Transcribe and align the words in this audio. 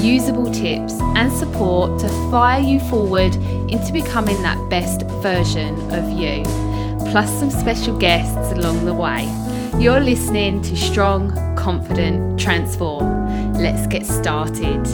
usable 0.00 0.52
tips, 0.52 0.94
and 1.16 1.32
support 1.32 1.98
to 2.00 2.08
fire 2.30 2.60
you 2.60 2.80
forward 2.80 3.34
into 3.70 3.92
becoming 3.92 4.40
that 4.42 4.58
best 4.70 5.02
version 5.22 5.74
of 5.92 6.08
you, 6.10 6.42
plus 7.10 7.30
some 7.38 7.50
special 7.50 7.96
guests 7.98 8.52
along 8.52 8.84
the 8.84 8.94
way. 8.94 9.24
You're 9.78 10.00
listening 10.00 10.62
to 10.62 10.76
Strong, 10.76 11.56
Confident, 11.56 12.38
Transform. 12.38 13.54
Let's 13.54 13.86
get 13.86 14.06
started. 14.06 14.86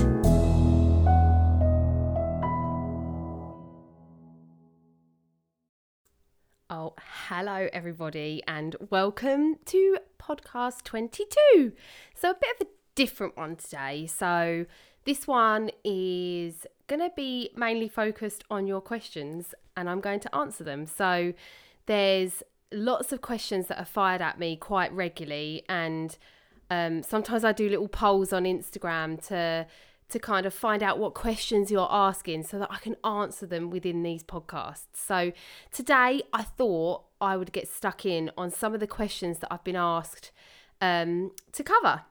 Oh, 6.70 6.94
hello, 7.28 7.68
everybody, 7.72 8.42
and 8.48 8.74
welcome 8.90 9.56
to 9.66 9.98
podcast 10.18 10.82
22. 10.84 11.72
So, 12.14 12.30
a 12.30 12.34
bit 12.34 12.60
of 12.60 12.66
a 12.66 12.70
different 12.94 13.36
one 13.36 13.56
today. 13.56 14.06
So, 14.06 14.66
this 15.04 15.26
one 15.26 15.70
is 15.84 16.66
going 16.86 17.00
to 17.00 17.12
be 17.14 17.50
mainly 17.56 17.88
focused 17.88 18.44
on 18.50 18.66
your 18.66 18.80
questions 18.80 19.54
and 19.76 19.88
I'm 19.88 20.00
going 20.00 20.20
to 20.20 20.34
answer 20.34 20.64
them. 20.64 20.86
So, 20.86 21.34
there's 21.86 22.42
lots 22.72 23.12
of 23.12 23.20
questions 23.20 23.68
that 23.68 23.78
are 23.78 23.84
fired 23.84 24.20
at 24.20 24.38
me 24.38 24.56
quite 24.56 24.92
regularly, 24.92 25.64
and 25.68 26.16
um, 26.70 27.02
sometimes 27.02 27.44
I 27.44 27.52
do 27.52 27.68
little 27.68 27.88
polls 27.88 28.32
on 28.32 28.44
Instagram 28.44 29.24
to 29.28 29.66
to 30.10 30.18
kind 30.18 30.44
of 30.44 30.52
find 30.52 30.82
out 30.82 30.98
what 30.98 31.14
questions 31.14 31.70
you're 31.70 31.90
asking 31.90 32.42
so 32.44 32.58
that 32.58 32.70
I 32.70 32.76
can 32.76 32.94
answer 33.02 33.46
them 33.46 33.70
within 33.70 34.02
these 34.02 34.22
podcasts. 34.22 34.84
So 34.92 35.32
today 35.72 36.22
I 36.32 36.42
thought 36.42 37.04
I 37.22 37.38
would 37.38 37.52
get 37.52 37.66
stuck 37.66 38.04
in 38.04 38.30
on 38.36 38.50
some 38.50 38.74
of 38.74 38.80
the 38.80 38.86
questions 38.86 39.38
that 39.38 39.48
I've 39.50 39.64
been 39.64 39.76
asked 39.76 40.30
um, 40.82 41.32
to 41.52 41.64
cover. 41.64 42.02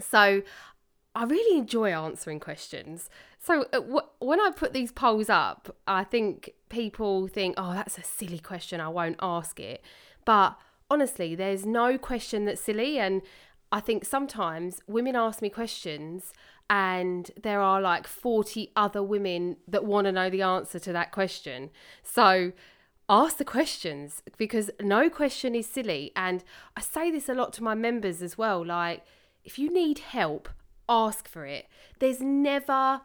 So 0.00 0.42
I 1.14 1.24
really 1.24 1.58
enjoy 1.58 1.90
answering 1.90 2.40
questions. 2.40 3.08
So 3.38 3.66
uh, 3.72 4.00
when 4.18 4.40
I 4.40 4.50
put 4.50 4.72
these 4.72 4.90
polls 4.90 5.30
up, 5.30 5.76
I 5.86 6.02
think 6.02 6.50
people 6.68 7.28
think, 7.28 7.54
oh, 7.56 7.72
that's 7.72 7.98
a 7.98 8.02
silly 8.02 8.38
question. 8.38 8.80
I 8.80 8.88
won't 8.88 9.18
ask 9.22 9.60
it. 9.60 9.82
But 10.24 10.58
honestly, 10.90 11.34
there's 11.34 11.64
no 11.64 11.98
question 11.98 12.46
that's 12.46 12.60
silly. 12.60 12.98
And 12.98 13.22
I 13.70 13.80
think 13.80 14.04
sometimes 14.04 14.80
women 14.86 15.14
ask 15.14 15.40
me 15.40 15.50
questions 15.50 16.32
and 16.68 17.30
there 17.40 17.60
are 17.60 17.80
like 17.80 18.06
40 18.06 18.72
other 18.74 19.02
women 19.02 19.56
that 19.68 19.84
want 19.84 20.06
to 20.06 20.12
know 20.12 20.30
the 20.30 20.42
answer 20.42 20.78
to 20.78 20.92
that 20.92 21.12
question. 21.12 21.70
So 22.02 22.52
ask 23.08 23.36
the 23.36 23.44
questions 23.44 24.22
because 24.38 24.70
no 24.80 25.10
question 25.10 25.54
is 25.54 25.66
silly. 25.66 26.10
And 26.16 26.42
I 26.76 26.80
say 26.80 27.10
this 27.10 27.28
a 27.28 27.34
lot 27.34 27.52
to 27.54 27.62
my 27.62 27.74
members 27.74 28.22
as 28.22 28.38
well. 28.38 28.64
Like, 28.64 29.04
if 29.44 29.58
you 29.58 29.70
need 29.72 29.98
help, 29.98 30.48
ask 30.88 31.28
for 31.28 31.46
it. 31.46 31.66
There's 31.98 32.20
never 32.20 33.00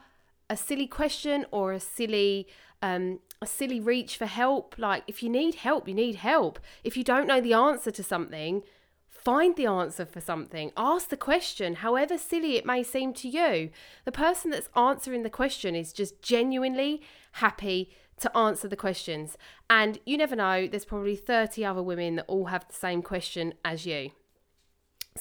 a 0.49 0.57
silly 0.57 0.87
question 0.87 1.45
or 1.51 1.71
a 1.71 1.79
silly 1.79 2.47
um, 2.81 3.19
a 3.41 3.45
silly 3.45 3.79
reach 3.79 4.17
for 4.17 4.25
help. 4.25 4.75
Like 4.77 5.03
if 5.07 5.21
you 5.23 5.29
need 5.29 5.55
help, 5.55 5.87
you 5.87 5.93
need 5.93 6.15
help. 6.15 6.59
If 6.83 6.97
you 6.97 7.03
don't 7.03 7.27
know 7.27 7.41
the 7.41 7.53
answer 7.53 7.91
to 7.91 8.03
something, 8.03 8.63
find 9.09 9.55
the 9.55 9.65
answer 9.65 10.05
for 10.05 10.21
something. 10.21 10.71
Ask 10.77 11.09
the 11.09 11.17
question, 11.17 11.75
however 11.75 12.17
silly 12.17 12.55
it 12.55 12.65
may 12.65 12.83
seem 12.83 13.13
to 13.15 13.27
you. 13.27 13.69
The 14.05 14.11
person 14.11 14.51
that's 14.51 14.69
answering 14.75 15.23
the 15.23 15.29
question 15.29 15.75
is 15.75 15.93
just 15.93 16.21
genuinely 16.21 17.01
happy 17.33 17.91
to 18.19 18.35
answer 18.37 18.67
the 18.67 18.75
questions. 18.75 19.37
And 19.69 19.99
you 20.05 20.17
never 20.17 20.35
know, 20.35 20.67
there's 20.67 20.85
probably 20.85 21.15
30 21.15 21.63
other 21.63 21.83
women 21.83 22.15
that 22.15 22.25
all 22.27 22.45
have 22.45 22.67
the 22.67 22.73
same 22.73 23.01
question 23.01 23.53
as 23.63 23.85
you. 23.85 24.11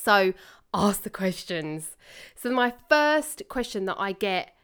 So 0.02 0.32
ask 0.74 1.02
the 1.02 1.10
questions. 1.10 1.96
So, 2.34 2.50
my 2.50 2.72
first 2.88 3.42
question 3.48 3.86
that 3.86 3.96
I 3.98 4.12
get, 4.12 4.56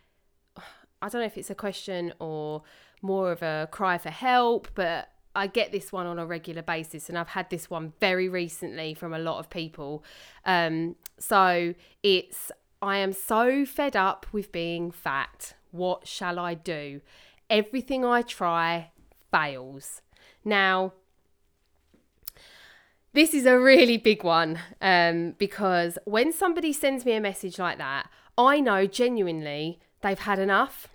I 1.03 1.09
don't 1.09 1.21
know 1.21 1.27
if 1.27 1.39
it's 1.39 1.51
a 1.51 1.55
question 1.55 2.13
or 2.19 2.63
more 3.03 3.33
of 3.33 3.43
a 3.43 3.69
cry 3.71 3.99
for 3.99 4.11
help, 4.11 4.69
but 4.75 5.09
I 5.37 5.47
get 5.47 5.73
this 5.73 5.93
one 5.93 6.07
on 6.07 6.19
a 6.19 6.27
regular 6.27 6.63
basis, 6.63 7.09
and 7.09 7.19
I've 7.19 7.29
had 7.29 7.51
this 7.51 7.69
one 7.69 7.93
very 8.01 8.29
recently 8.29 8.95
from 8.95 9.13
a 9.13 9.19
lot 9.19 9.39
of 9.39 9.51
people. 9.51 10.05
Um, 10.45 10.97
so, 11.19 11.75
it's 12.03 12.51
I 12.83 12.99
am 12.99 13.13
so 13.13 13.65
fed 13.65 13.97
up 13.97 14.27
with 14.33 14.53
being 14.53 14.91
fat. 14.91 15.55
What 15.71 16.07
shall 16.07 16.39
I 16.39 16.55
do? 16.55 17.01
Everything 17.49 18.05
I 18.05 18.23
try 18.23 18.91
fails. 19.31 20.03
Now, 20.45 20.93
this 23.15 23.33
is 23.33 23.47
a 23.47 23.59
really 23.59 23.97
big 23.97 24.25
one 24.25 24.59
um, 24.83 25.35
because 25.39 25.99
when 26.05 26.33
somebody 26.33 26.73
sends 26.73 27.05
me 27.05 27.13
a 27.13 27.21
message 27.21 27.59
like 27.59 27.79
that, 27.79 28.09
I 28.37 28.61
know 28.61 28.87
genuinely 28.87 29.79
they've 30.03 30.19
had 30.19 30.41
enough 30.41 30.89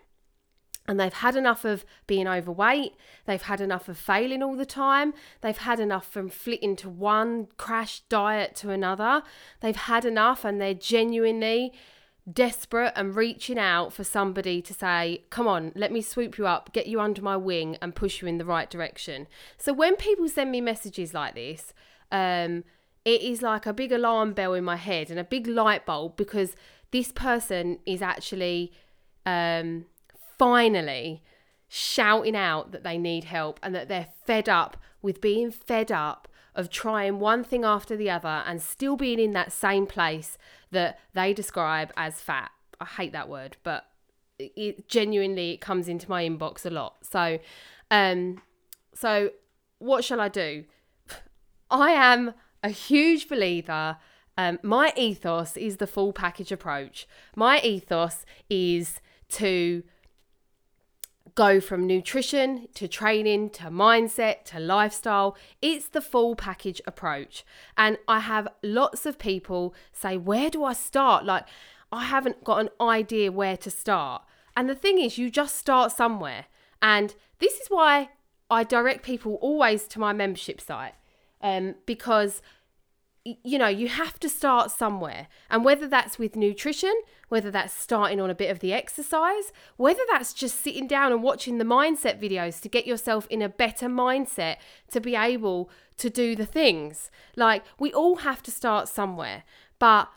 and 0.86 1.00
they've 1.00 1.14
had 1.14 1.36
enough 1.38 1.64
of 1.64 1.86
being 2.08 2.28
overweight. 2.28 2.94
They've 3.26 3.42
had 3.42 3.62
enough 3.62 3.88
of 3.88 3.98
failing 3.98 4.44
all 4.44 4.58
the 4.58 4.66
time. 4.66 5.14
They've 5.42 5.58
had 5.58 5.80
enough 5.80 6.12
from 6.12 6.30
flitting 6.30 6.76
to 6.78 6.90
one 6.90 7.48
crash 7.58 8.02
diet 8.10 8.54
to 8.58 8.72
another. 8.72 9.24
They've 9.62 9.76
had 9.76 10.04
enough 10.04 10.44
and 10.44 10.60
they're 10.60 10.74
genuinely 10.74 11.72
desperate 12.32 12.92
and 12.96 13.16
reaching 13.16 13.58
out 13.58 13.94
for 13.94 14.04
somebody 14.04 14.62
to 14.64 14.74
say, 14.74 15.24
Come 15.30 15.48
on, 15.48 15.72
let 15.74 15.92
me 15.92 16.02
swoop 16.02 16.38
you 16.38 16.48
up, 16.48 16.74
get 16.74 16.88
you 16.88 17.00
under 17.00 17.22
my 17.22 17.38
wing, 17.38 17.78
and 17.82 17.96
push 17.96 18.22
you 18.22 18.28
in 18.28 18.40
the 18.40 18.46
right 18.46 18.70
direction. 18.70 19.28
So 19.58 19.72
when 19.72 19.96
people 19.96 20.28
send 20.28 20.52
me 20.52 20.60
messages 20.60 21.14
like 21.14 21.36
this, 21.36 21.74
um, 22.12 22.64
it 23.06 23.22
is 23.22 23.42
like 23.42 23.66
a 23.66 23.74
big 23.74 23.92
alarm 23.92 24.34
bell 24.34 24.54
in 24.54 24.64
my 24.64 24.76
head 24.76 25.10
and 25.10 25.20
a 25.20 25.24
big 25.24 25.48
light 25.48 25.86
bulb 25.86 26.16
because 26.16 26.56
this 26.92 27.12
person 27.12 27.80
is 27.86 28.02
actually 28.02 28.72
um, 29.26 29.86
finally 30.38 31.24
shouting 31.68 32.36
out 32.36 32.72
that 32.72 32.84
they 32.84 32.98
need 32.98 33.26
help 33.26 33.60
and 33.62 33.76
that 33.76 33.88
they're 33.88 34.10
fed 34.26 34.50
up 34.50 34.78
with 35.02 35.22
being 35.22 35.52
fed 35.52 35.92
up 35.92 36.28
of 36.56 36.70
trying 36.70 37.20
one 37.20 37.44
thing 37.44 37.64
after 37.64 37.96
the 37.96 38.10
other 38.10 38.44
and 38.46 38.62
still 38.62 38.98
being 38.98 39.20
in 39.20 39.32
that 39.34 39.52
same 39.52 39.86
place 39.86 40.38
that 40.72 41.00
they 41.14 41.34
describe 41.34 41.94
as 41.96 42.20
fat. 42.20 42.52
I 42.82 42.86
hate 42.86 43.12
that 43.14 43.30
word, 43.30 43.58
but 43.64 43.86
it 44.40 44.88
genuinely 44.88 45.52
it 45.52 45.62
comes 45.62 45.88
into 45.88 46.10
my 46.10 46.24
inbox 46.28 46.66
a 46.66 46.70
lot. 46.70 46.98
So 47.02 47.40
um 47.92 48.42
so 48.94 49.32
what 49.78 50.04
shall 50.04 50.20
I 50.20 50.28
do? 50.28 50.66
I 51.72 51.92
am 51.92 52.34
a 52.64 52.70
huge 52.70 53.28
believer. 53.28 53.98
Um, 54.38 54.60
my 54.64 54.94
ethos 54.96 55.58
is 55.58 55.78
the 55.78 55.88
full 55.88 56.14
package 56.14 56.52
approach. 56.52 57.08
My 57.36 57.60
ethos 57.62 58.26
is 58.50 59.02
to 59.30 59.84
go 61.36 61.62
from 61.62 61.86
nutrition 61.86 62.68
to 62.74 62.88
training 62.88 63.50
to 63.52 63.66
mindset 63.66 64.44
to 64.46 64.60
lifestyle. 64.60 65.38
It's 65.62 65.88
the 65.88 66.02
full 66.02 66.36
package 66.36 66.82
approach. 66.88 67.46
And 67.78 67.98
I 68.08 68.20
have 68.20 68.48
lots 68.64 69.06
of 69.06 69.20
people 69.20 69.76
say, 69.92 70.18
Where 70.18 70.50
do 70.50 70.64
I 70.64 70.74
start? 70.74 71.26
Like, 71.26 71.46
I 71.92 72.06
haven't 72.06 72.44
got 72.44 72.62
an 72.62 72.70
idea 72.82 73.32
where 73.32 73.58
to 73.58 73.70
start. 73.70 74.24
And 74.56 74.70
the 74.70 74.76
thing 74.76 75.00
is, 75.00 75.18
you 75.18 75.30
just 75.30 75.56
start 75.56 75.92
somewhere. 75.92 76.46
And 76.82 77.16
this 77.40 77.54
is 77.60 77.68
why 77.68 78.10
I 78.50 78.64
direct 78.64 79.04
people 79.04 79.36
always 79.36 79.88
to 79.90 80.00
my 80.00 80.14
membership 80.14 80.60
site 80.60 80.94
um, 81.42 81.76
because 81.86 82.42
you 83.26 83.58
know 83.60 83.68
you 83.68 83.88
have 83.88 84.20
to 84.20 84.30
start 84.30 84.72
somewhere. 84.72 85.28
And 85.50 85.66
whether 85.66 85.88
that's 85.88 86.18
with 86.18 86.36
nutrition 86.36 86.94
whether 87.28 87.52
that's 87.52 87.74
starting 87.74 88.20
on 88.20 88.30
a 88.30 88.36
bit 88.36 88.50
of 88.50 88.60
the 88.60 88.74
exercise 88.74 89.52
whether 89.78 90.02
that's 90.10 90.34
just 90.34 90.64
sitting 90.64 90.88
down 90.88 91.12
and 91.12 91.22
watching 91.22 91.58
the 91.58 91.66
mindset 91.66 92.20
videos 92.20 92.60
to 92.62 92.70
get 92.70 92.88
yourself 92.88 93.28
in 93.30 93.42
a 93.42 93.50
better 93.50 93.88
mindset 93.88 94.56
to 94.90 95.00
be 95.00 95.16
able 95.16 95.70
to 95.98 96.10
do 96.10 96.36
the 96.36 96.46
things. 96.46 97.12
Like 97.36 97.64
we 97.78 97.94
all 97.94 98.18
have 98.18 98.42
to 98.44 98.52
start 98.52 98.88
somewhere. 98.88 99.44
But 99.78 100.10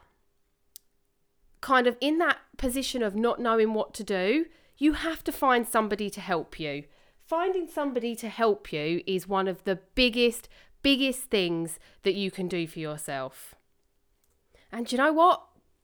kind 1.61 1.87
of 1.87 1.97
in 2.01 2.19
that 2.19 2.39
position 2.57 3.03
of 3.03 3.15
not 3.15 3.41
knowing 3.41 3.75
what 3.75 3.95
to 3.95 4.05
do 4.05 4.47
you 4.83 4.95
have 4.95 5.23
to 5.23 5.31
find 5.31 5.69
somebody 5.69 6.11
to 6.11 6.21
help 6.21 6.59
you. 6.59 6.83
Finding 7.25 7.69
somebody 7.69 8.17
to 8.17 8.29
help 8.29 8.73
you 8.73 9.01
is 9.07 9.29
one 9.29 9.47
of 9.47 9.63
the 9.63 9.79
biggest 9.95 10.49
biggest 10.83 11.25
things 11.25 11.79
that 12.03 12.15
you 12.15 12.31
can 12.31 12.49
do 12.49 12.67
for 12.67 12.79
yourself. 12.79 13.55
And 14.71 14.91
you 14.91 14.99
know 14.99 15.13
what? 15.13 15.43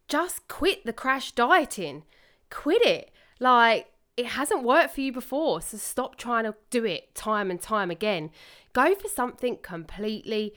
Just 0.09 0.49
quit 0.49 0.85
the 0.85 0.93
crash 0.93 1.33
dieting. 1.33 2.05
Quit 2.51 2.83
it. 2.83 3.11
Like, 3.39 3.89
it 4.17 4.27
hasn't 4.27 4.65
worked 4.65 4.95
for 4.95 5.01
you 5.01 5.13
before. 5.13 5.61
So 5.61 5.77
stop 5.77 6.17
trying 6.17 6.45
to 6.45 6.55
do 6.71 6.85
it 6.85 7.15
time 7.15 7.51
and 7.51 7.61
time 7.61 7.91
again. 7.91 8.31
Go 8.73 8.95
for 8.95 9.09
something 9.09 9.59
completely 9.59 10.55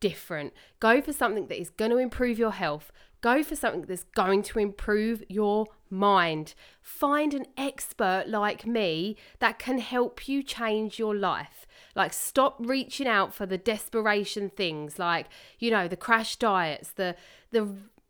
different. 0.00 0.52
Go 0.80 1.00
for 1.00 1.12
something 1.12 1.46
that 1.46 1.60
is 1.60 1.70
going 1.70 1.90
to 1.90 1.98
improve 1.98 2.38
your 2.38 2.52
health. 2.52 2.90
Go 3.20 3.42
for 3.42 3.56
something 3.56 3.82
that's 3.82 4.04
going 4.14 4.42
to 4.42 4.58
improve 4.58 5.22
your 5.28 5.66
mind. 5.88 6.54
Find 6.82 7.32
an 7.32 7.46
expert 7.56 8.24
like 8.26 8.66
me 8.66 9.16
that 9.38 9.58
can 9.58 9.78
help 9.78 10.28
you 10.28 10.42
change 10.42 10.98
your 10.98 11.14
life. 11.14 11.66
Like, 11.94 12.12
stop 12.12 12.56
reaching 12.58 13.06
out 13.06 13.32
for 13.34 13.46
the 13.46 13.58
desperation 13.58 14.50
things, 14.50 14.98
like, 14.98 15.26
you 15.58 15.70
know, 15.70 15.88
the 15.88 15.96
crash 15.96 16.36
diets, 16.36 16.90
the, 16.90 17.16
the, 17.50 17.68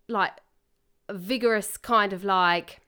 like, 0.09 0.33
vigorous 1.11 1.77
kind 1.77 2.13
of 2.13 2.25
like, 2.25 2.81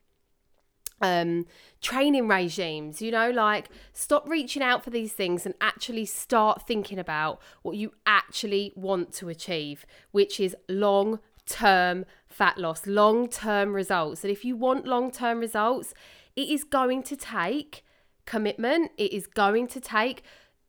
um 1.02 1.44
training 1.82 2.26
regimes 2.26 3.02
you 3.02 3.10
know? 3.10 3.28
Like 3.28 3.68
stop 3.92 4.26
reaching 4.26 4.62
out 4.62 4.82
for 4.82 4.88
these 4.88 5.12
things 5.12 5.44
and 5.44 5.54
actually 5.60 6.06
start 6.06 6.66
thinking 6.66 6.98
about 6.98 7.38
what 7.60 7.76
you 7.76 7.92
actually 8.06 8.72
want 8.74 9.12
to 9.16 9.28
achieve 9.28 9.84
which 10.10 10.40
is 10.40 10.56
long 10.70 11.20
term 11.44 12.06
fat 12.28 12.56
loss 12.56 12.86
long 12.86 13.28
term 13.28 13.74
results. 13.74 14.24
And 14.24 14.32
if 14.32 14.42
you 14.42 14.56
want 14.56 14.86
long 14.86 15.10
term 15.10 15.40
results 15.40 15.92
it 16.34 16.48
is 16.48 16.64
going 16.64 17.02
to 17.04 17.16
take 17.16 17.84
commitment. 18.26 18.90
It 18.98 19.12
is 19.12 19.26
going 19.26 19.68
to 19.68 19.80
take 19.80 20.22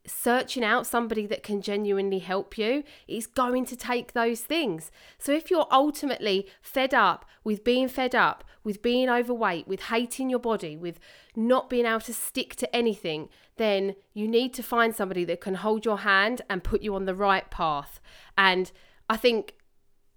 searching 0.07 0.63
out 0.63 0.87
somebody 0.87 1.25
that 1.27 1.43
can 1.43 1.61
genuinely 1.61 2.19
help 2.19 2.57
you 2.57 2.83
is 3.07 3.27
going 3.27 3.65
to 3.65 3.75
take 3.75 4.13
those 4.13 4.41
things. 4.41 4.89
So 5.17 5.31
if 5.33 5.51
you're 5.51 5.67
ultimately 5.71 6.47
fed 6.61 6.93
up 6.93 7.25
with 7.43 7.63
being 7.63 7.87
fed 7.87 8.15
up, 8.15 8.43
with 8.63 8.81
being 8.81 9.09
overweight, 9.09 9.67
with 9.67 9.83
hating 9.83 10.29
your 10.29 10.39
body, 10.39 10.75
with 10.75 10.99
not 11.35 11.69
being 11.69 11.85
able 11.85 11.99
to 12.01 12.13
stick 12.13 12.55
to 12.55 12.75
anything, 12.75 13.29
then 13.57 13.95
you 14.13 14.27
need 14.27 14.53
to 14.53 14.63
find 14.63 14.95
somebody 14.95 15.25
that 15.25 15.41
can 15.41 15.55
hold 15.55 15.85
your 15.85 15.99
hand 15.99 16.41
and 16.49 16.63
put 16.63 16.81
you 16.81 16.95
on 16.95 17.05
the 17.05 17.15
right 17.15 17.49
path. 17.51 17.99
And 18.37 18.71
I 19.09 19.17
think 19.17 19.55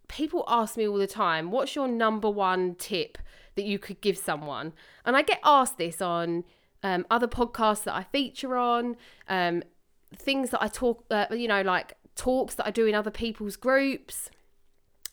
people 0.09 0.45
ask 0.49 0.77
me 0.77 0.87
all 0.89 0.99
the 0.99 1.07
time, 1.07 1.51
what's 1.51 1.75
your 1.75 1.89
number 1.89 2.29
one 2.29 2.75
tip 2.75 3.19
that 3.55 3.65
you 3.65 3.79
could 3.79 4.01
give 4.01 4.19
someone? 4.19 4.73
And 5.05 5.17
I 5.17 5.23
get 5.23 5.41
asked 5.45 5.79
this 5.79 6.03
on 6.03 6.45
um, 6.83 7.07
other 7.11 7.29
podcasts 7.29 7.85
that 7.85 7.95
I 7.95 8.05
feature 8.05 8.57
on, 8.57 8.97
um, 9.29 9.63
things 10.15 10.51
that 10.51 10.63
I 10.63 10.69
talk, 10.69 11.05
uh, 11.11 11.27
you 11.31 11.49
know, 11.49 11.63
like 11.63 11.95
talks 12.17 12.55
that 12.57 12.67
I 12.67 12.71
do 12.71 12.87
in 12.87 12.95
other 12.95 13.11
people's 13.11 13.57
groups. 13.57 14.31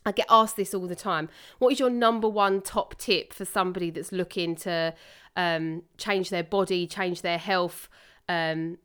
I 0.06 0.12
get 0.12 0.26
asked 0.30 0.56
this 0.56 0.74
all 0.74 0.88
the 0.88 0.96
time. 0.96 1.30
What 1.60 1.74
is 1.74 1.80
your 1.80 1.90
number 1.90 2.30
one 2.30 2.62
top 2.62 2.98
tip 2.98 3.34
for 3.34 3.46
somebody 3.46 3.90
that's 3.90 4.12
looking 4.12 4.56
to 4.58 4.94
um, 5.36 5.84
change 5.98 6.30
their 6.30 6.44
body, 6.44 6.88
change 6.88 7.22
their 7.22 7.38
health, 7.38 7.90
um, 8.30 8.78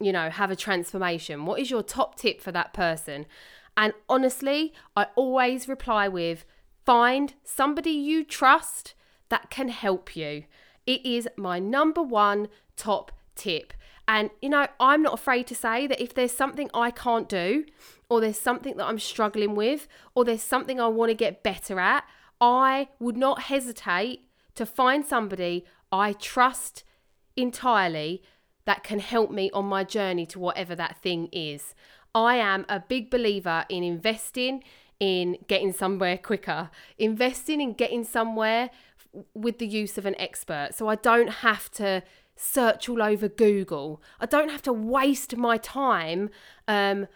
you 0.00 0.12
know, 0.12 0.30
have 0.30 0.50
a 0.50 0.56
transformation? 0.56 1.46
What 1.46 1.60
is 1.60 1.70
your 1.70 1.82
top 1.82 2.16
tip 2.16 2.40
for 2.40 2.50
that 2.52 2.72
person? 2.72 3.26
And 3.76 3.92
honestly, 4.08 4.72
I 4.96 5.06
always 5.16 5.68
reply 5.68 6.08
with 6.08 6.44
find 6.84 7.34
somebody 7.44 7.90
you 7.90 8.24
trust 8.24 8.94
that 9.28 9.50
can 9.50 9.68
help 9.68 10.16
you. 10.16 10.44
It 10.86 11.04
is 11.04 11.28
my 11.36 11.58
number 11.58 12.02
one 12.02 12.48
top 12.76 13.12
tip. 13.34 13.72
And, 14.06 14.30
you 14.42 14.48
know, 14.48 14.66
I'm 14.78 15.02
not 15.02 15.14
afraid 15.14 15.46
to 15.46 15.54
say 15.54 15.86
that 15.86 16.02
if 16.02 16.12
there's 16.12 16.32
something 16.32 16.70
I 16.74 16.90
can't 16.90 17.28
do, 17.28 17.64
or 18.08 18.20
there's 18.20 18.38
something 18.38 18.76
that 18.76 18.84
I'm 18.84 18.98
struggling 18.98 19.54
with, 19.54 19.88
or 20.14 20.24
there's 20.24 20.42
something 20.42 20.80
I 20.80 20.88
want 20.88 21.10
to 21.10 21.14
get 21.14 21.42
better 21.42 21.80
at, 21.80 22.04
I 22.40 22.88
would 22.98 23.16
not 23.16 23.42
hesitate 23.42 24.28
to 24.54 24.66
find 24.66 25.04
somebody 25.04 25.64
I 25.90 26.12
trust 26.12 26.84
entirely 27.36 28.22
that 28.66 28.84
can 28.84 28.98
help 28.98 29.30
me 29.30 29.50
on 29.52 29.66
my 29.66 29.84
journey 29.84 30.26
to 30.26 30.38
whatever 30.38 30.74
that 30.74 31.00
thing 31.02 31.28
is. 31.32 31.74
I 32.14 32.36
am 32.36 32.64
a 32.68 32.80
big 32.80 33.10
believer 33.10 33.64
in 33.68 33.82
investing 33.82 34.62
in 35.00 35.38
getting 35.48 35.72
somewhere 35.72 36.16
quicker, 36.16 36.70
investing 36.98 37.60
in 37.60 37.74
getting 37.74 38.04
somewhere 38.04 38.70
with 39.34 39.58
the 39.58 39.66
use 39.66 39.98
of 39.98 40.06
an 40.06 40.18
expert. 40.18 40.70
So 40.72 40.88
I 40.88 40.94
don't 40.94 41.28
have 41.28 41.70
to 41.72 42.02
search 42.36 42.88
all 42.88 43.02
over 43.02 43.28
Google. 43.28 44.02
I 44.20 44.26
don't 44.26 44.50
have 44.50 44.62
to 44.62 44.72
waste 44.72 45.36
my 45.36 45.56
time 45.56 46.30
um, 46.66 47.06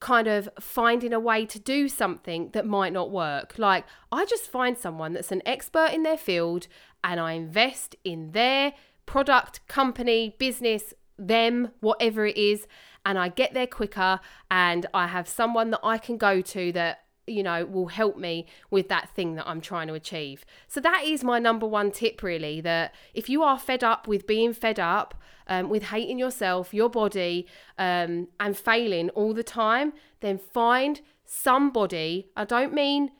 kind 0.00 0.28
of 0.28 0.48
finding 0.60 1.12
a 1.12 1.20
way 1.20 1.46
to 1.46 1.58
do 1.58 1.88
something 1.88 2.50
that 2.52 2.66
might 2.66 2.92
not 2.92 3.10
work. 3.10 3.54
Like, 3.56 3.86
I 4.12 4.24
just 4.24 4.50
find 4.50 4.76
someone 4.76 5.14
that's 5.14 5.32
an 5.32 5.42
expert 5.46 5.92
in 5.92 6.02
their 6.02 6.18
field 6.18 6.66
and 7.02 7.18
I 7.18 7.32
invest 7.32 7.96
in 8.04 8.32
their 8.32 8.74
product, 9.06 9.66
company, 9.68 10.36
business, 10.38 10.92
them, 11.18 11.70
whatever 11.80 12.26
it 12.26 12.36
is, 12.36 12.66
and 13.06 13.18
I 13.18 13.28
get 13.28 13.54
there 13.54 13.66
quicker 13.66 14.20
and 14.50 14.86
I 14.92 15.06
have 15.06 15.28
someone 15.28 15.70
that 15.70 15.80
I 15.82 15.98
can 15.98 16.16
go 16.16 16.40
to 16.40 16.72
that 16.72 17.03
you 17.26 17.42
know, 17.42 17.64
will 17.64 17.88
help 17.88 18.16
me 18.16 18.46
with 18.70 18.88
that 18.88 19.10
thing 19.10 19.34
that 19.36 19.48
I'm 19.48 19.60
trying 19.60 19.88
to 19.88 19.94
achieve. 19.94 20.44
So 20.68 20.80
that 20.80 21.04
is 21.04 21.24
my 21.24 21.38
number 21.38 21.66
one 21.66 21.90
tip, 21.90 22.22
really. 22.22 22.60
That 22.60 22.94
if 23.14 23.28
you 23.28 23.42
are 23.42 23.58
fed 23.58 23.82
up 23.82 24.06
with 24.06 24.26
being 24.26 24.52
fed 24.52 24.78
up, 24.78 25.14
um, 25.46 25.68
with 25.68 25.84
hating 25.84 26.18
yourself, 26.18 26.72
your 26.72 26.88
body, 26.88 27.46
um, 27.78 28.28
and 28.40 28.56
failing 28.56 29.10
all 29.10 29.34
the 29.34 29.42
time, 29.42 29.92
then 30.20 30.38
find 30.38 31.00
somebody. 31.24 32.28
I 32.36 32.44
don't 32.44 32.72
mean 32.72 33.10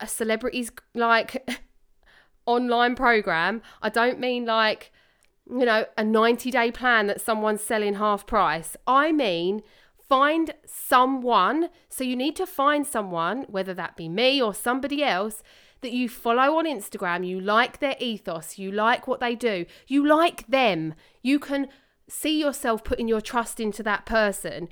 a 0.00 0.06
celebrity's 0.06 0.70
like 0.94 1.48
online 2.46 2.94
program. 2.94 3.62
I 3.82 3.88
don't 3.88 4.18
mean 4.20 4.46
like, 4.46 4.92
you 5.50 5.64
know, 5.64 5.86
a 5.96 6.04
90 6.04 6.50
day 6.50 6.70
plan 6.70 7.06
that 7.06 7.20
someone's 7.20 7.62
selling 7.62 7.94
half 7.94 8.26
price. 8.26 8.76
I 8.86 9.12
mean, 9.12 9.62
find 10.08 10.54
someone. 10.64 11.68
So 11.88 12.04
you 12.04 12.16
need 12.16 12.36
to 12.36 12.46
find 12.46 12.86
someone, 12.86 13.44
whether 13.48 13.74
that 13.74 13.96
be 13.96 14.08
me 14.08 14.40
or 14.40 14.54
somebody 14.54 15.02
else, 15.04 15.42
that 15.80 15.92
you 15.92 16.08
follow 16.08 16.58
on 16.58 16.66
Instagram. 16.66 17.26
You 17.26 17.40
like 17.40 17.78
their 17.78 17.96
ethos, 18.00 18.58
you 18.58 18.72
like 18.72 19.06
what 19.06 19.20
they 19.20 19.34
do, 19.34 19.66
you 19.86 20.06
like 20.06 20.46
them. 20.48 20.94
You 21.22 21.38
can 21.38 21.68
see 22.08 22.40
yourself 22.40 22.82
putting 22.84 23.08
your 23.08 23.20
trust 23.20 23.60
into 23.60 23.82
that 23.82 24.06
person. 24.06 24.68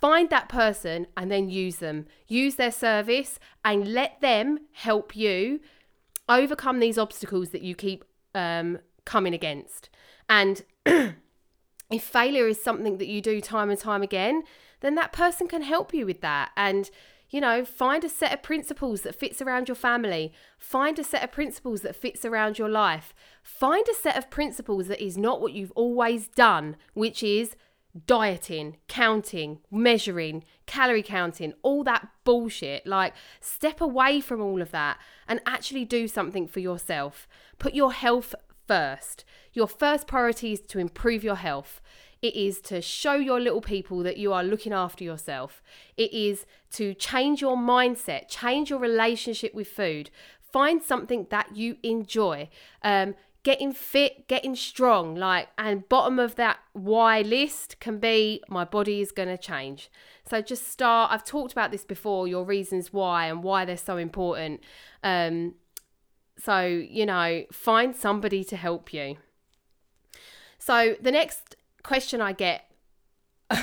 Find 0.00 0.30
that 0.30 0.48
person 0.48 1.06
and 1.16 1.30
then 1.30 1.50
use 1.50 1.76
them. 1.76 2.06
Use 2.26 2.56
their 2.56 2.72
service 2.72 3.38
and 3.64 3.92
let 3.92 4.20
them 4.20 4.60
help 4.72 5.14
you 5.14 5.60
overcome 6.28 6.80
these 6.80 6.96
obstacles 6.96 7.50
that 7.50 7.62
you 7.62 7.74
keep 7.74 8.04
um, 8.34 8.78
coming 9.04 9.34
against. 9.34 9.90
And 10.28 10.62
if 10.86 12.02
failure 12.02 12.46
is 12.46 12.62
something 12.62 12.98
that 12.98 13.08
you 13.08 13.20
do 13.20 13.40
time 13.40 13.68
and 13.68 13.78
time 13.78 14.02
again, 14.02 14.44
then 14.80 14.94
that 14.96 15.12
person 15.12 15.46
can 15.46 15.62
help 15.62 15.94
you 15.94 16.06
with 16.06 16.20
that. 16.20 16.50
And, 16.56 16.90
you 17.30 17.40
know, 17.40 17.64
find 17.64 18.04
a 18.04 18.08
set 18.08 18.32
of 18.32 18.42
principles 18.42 19.02
that 19.02 19.14
fits 19.14 19.40
around 19.40 19.68
your 19.68 19.74
family. 19.74 20.32
Find 20.58 20.98
a 20.98 21.04
set 21.04 21.22
of 21.22 21.32
principles 21.32 21.82
that 21.82 21.96
fits 21.96 22.24
around 22.24 22.58
your 22.58 22.68
life. 22.68 23.14
Find 23.42 23.86
a 23.88 23.94
set 23.94 24.16
of 24.16 24.30
principles 24.30 24.88
that 24.88 25.04
is 25.04 25.16
not 25.16 25.40
what 25.40 25.52
you've 25.52 25.72
always 25.72 26.28
done, 26.28 26.76
which 26.94 27.22
is 27.22 27.56
dieting, 28.06 28.76
counting, 28.88 29.58
measuring, 29.70 30.44
calorie 30.66 31.02
counting, 31.02 31.52
all 31.62 31.82
that 31.84 32.08
bullshit. 32.24 32.86
Like, 32.86 33.14
step 33.40 33.80
away 33.80 34.20
from 34.20 34.40
all 34.40 34.62
of 34.62 34.70
that 34.70 34.98
and 35.26 35.40
actually 35.46 35.84
do 35.84 36.08
something 36.08 36.46
for 36.46 36.60
yourself. 36.60 37.26
Put 37.58 37.74
your 37.74 37.92
health 37.92 38.34
first. 38.66 39.24
Your 39.52 39.66
first 39.66 40.06
priority 40.06 40.52
is 40.52 40.60
to 40.60 40.78
improve 40.78 41.24
your 41.24 41.34
health. 41.36 41.80
It 42.22 42.34
is 42.34 42.60
to 42.62 42.82
show 42.82 43.14
your 43.14 43.40
little 43.40 43.60
people 43.62 44.02
that 44.02 44.18
you 44.18 44.32
are 44.32 44.44
looking 44.44 44.72
after 44.72 45.04
yourself. 45.04 45.62
It 45.96 46.12
is 46.12 46.44
to 46.72 46.94
change 46.94 47.40
your 47.40 47.56
mindset, 47.56 48.28
change 48.28 48.70
your 48.70 48.78
relationship 48.78 49.54
with 49.54 49.68
food. 49.68 50.10
Find 50.52 50.82
something 50.82 51.26
that 51.30 51.56
you 51.56 51.76
enjoy. 51.82 52.48
Um, 52.82 53.14
getting 53.42 53.72
fit, 53.72 54.28
getting 54.28 54.54
strong, 54.54 55.14
like, 55.14 55.48
and 55.56 55.88
bottom 55.88 56.18
of 56.18 56.34
that 56.34 56.58
why 56.72 57.22
list 57.22 57.80
can 57.80 57.98
be 57.98 58.42
my 58.48 58.64
body 58.64 59.00
is 59.00 59.12
going 59.12 59.28
to 59.28 59.38
change. 59.38 59.90
So 60.28 60.42
just 60.42 60.68
start. 60.68 61.10
I've 61.10 61.24
talked 61.24 61.52
about 61.52 61.70
this 61.70 61.84
before, 61.84 62.28
your 62.28 62.44
reasons 62.44 62.92
why 62.92 63.26
and 63.26 63.42
why 63.42 63.64
they're 63.64 63.76
so 63.76 63.96
important. 63.96 64.60
Um, 65.02 65.54
so, 66.38 66.66
you 66.66 67.06
know, 67.06 67.44
find 67.50 67.96
somebody 67.96 68.44
to 68.44 68.56
help 68.56 68.92
you. 68.92 69.16
So 70.58 70.96
the 71.00 71.10
next 71.10 71.56
question 71.82 72.20
I 72.20 72.32
get 72.32 72.70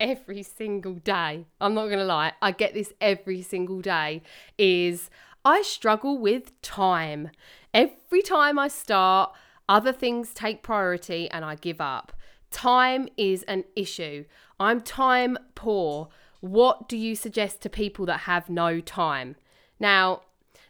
every 0.00 0.42
single 0.42 0.94
day, 0.94 1.46
I'm 1.60 1.74
not 1.74 1.86
going 1.86 1.98
to 1.98 2.04
lie, 2.04 2.32
I 2.42 2.52
get 2.52 2.74
this 2.74 2.92
every 3.00 3.42
single 3.42 3.80
day, 3.80 4.22
is 4.58 5.10
I 5.44 5.62
struggle 5.62 6.18
with 6.18 6.60
time. 6.62 7.30
Every 7.72 8.22
time 8.22 8.58
I 8.58 8.68
start, 8.68 9.32
other 9.68 9.92
things 9.92 10.32
take 10.32 10.62
priority 10.62 11.30
and 11.30 11.44
I 11.44 11.54
give 11.54 11.80
up. 11.80 12.12
Time 12.50 13.08
is 13.16 13.42
an 13.44 13.64
issue. 13.74 14.24
I'm 14.60 14.80
time 14.80 15.36
poor. 15.54 16.08
What 16.40 16.88
do 16.88 16.96
you 16.96 17.16
suggest 17.16 17.62
to 17.62 17.70
people 17.70 18.06
that 18.06 18.20
have 18.20 18.48
no 18.48 18.80
time? 18.80 19.36
Now, 19.80 20.22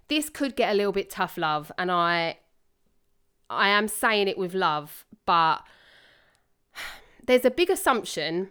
this 0.08 0.28
could 0.28 0.56
get 0.56 0.72
a 0.72 0.74
little 0.74 0.92
bit 0.92 1.10
tough 1.10 1.36
love 1.36 1.70
and 1.78 1.90
I 1.90 2.38
I 3.50 3.68
am 3.68 3.88
saying 3.88 4.28
it 4.28 4.38
with 4.38 4.54
love, 4.54 5.04
but 5.26 5.62
there's 7.26 7.44
a 7.44 7.50
big 7.50 7.70
assumption 7.70 8.50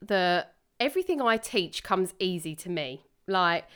that 0.00 0.54
everything 0.78 1.20
I 1.20 1.36
teach 1.36 1.82
comes 1.82 2.14
easy 2.18 2.54
to 2.56 2.70
me. 2.70 3.06
Like, 3.26 3.66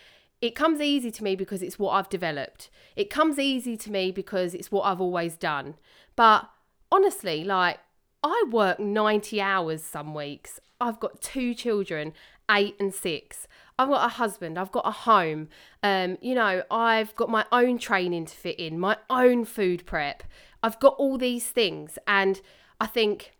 it 0.40 0.54
comes 0.54 0.80
easy 0.80 1.10
to 1.10 1.24
me 1.24 1.36
because 1.36 1.62
it's 1.62 1.78
what 1.78 1.92
I've 1.92 2.08
developed. 2.08 2.70
It 2.96 3.10
comes 3.10 3.38
easy 3.38 3.76
to 3.76 3.90
me 3.90 4.10
because 4.10 4.54
it's 4.54 4.70
what 4.70 4.82
I've 4.82 5.00
always 5.00 5.36
done. 5.36 5.74
But 6.16 6.48
honestly, 6.90 7.44
like, 7.44 7.78
I 8.22 8.44
work 8.50 8.78
90 8.78 9.40
hours 9.40 9.82
some 9.82 10.14
weeks. 10.14 10.60
I've 10.80 11.00
got 11.00 11.20
two 11.20 11.54
children, 11.54 12.12
eight 12.50 12.76
and 12.78 12.94
six. 12.94 13.46
I've 13.78 13.88
got 13.88 14.04
a 14.04 14.08
husband, 14.08 14.58
I've 14.58 14.72
got 14.72 14.86
a 14.86 14.90
home. 14.90 15.48
Um, 15.82 16.18
you 16.20 16.34
know, 16.34 16.62
I've 16.70 17.14
got 17.16 17.30
my 17.30 17.46
own 17.50 17.78
training 17.78 18.26
to 18.26 18.36
fit 18.36 18.58
in, 18.58 18.78
my 18.78 18.98
own 19.08 19.44
food 19.44 19.86
prep. 19.86 20.22
I've 20.62 20.78
got 20.80 20.94
all 20.96 21.16
these 21.16 21.48
things. 21.48 21.98
And 22.06 22.40
I 22.78 22.86
think 22.86 23.32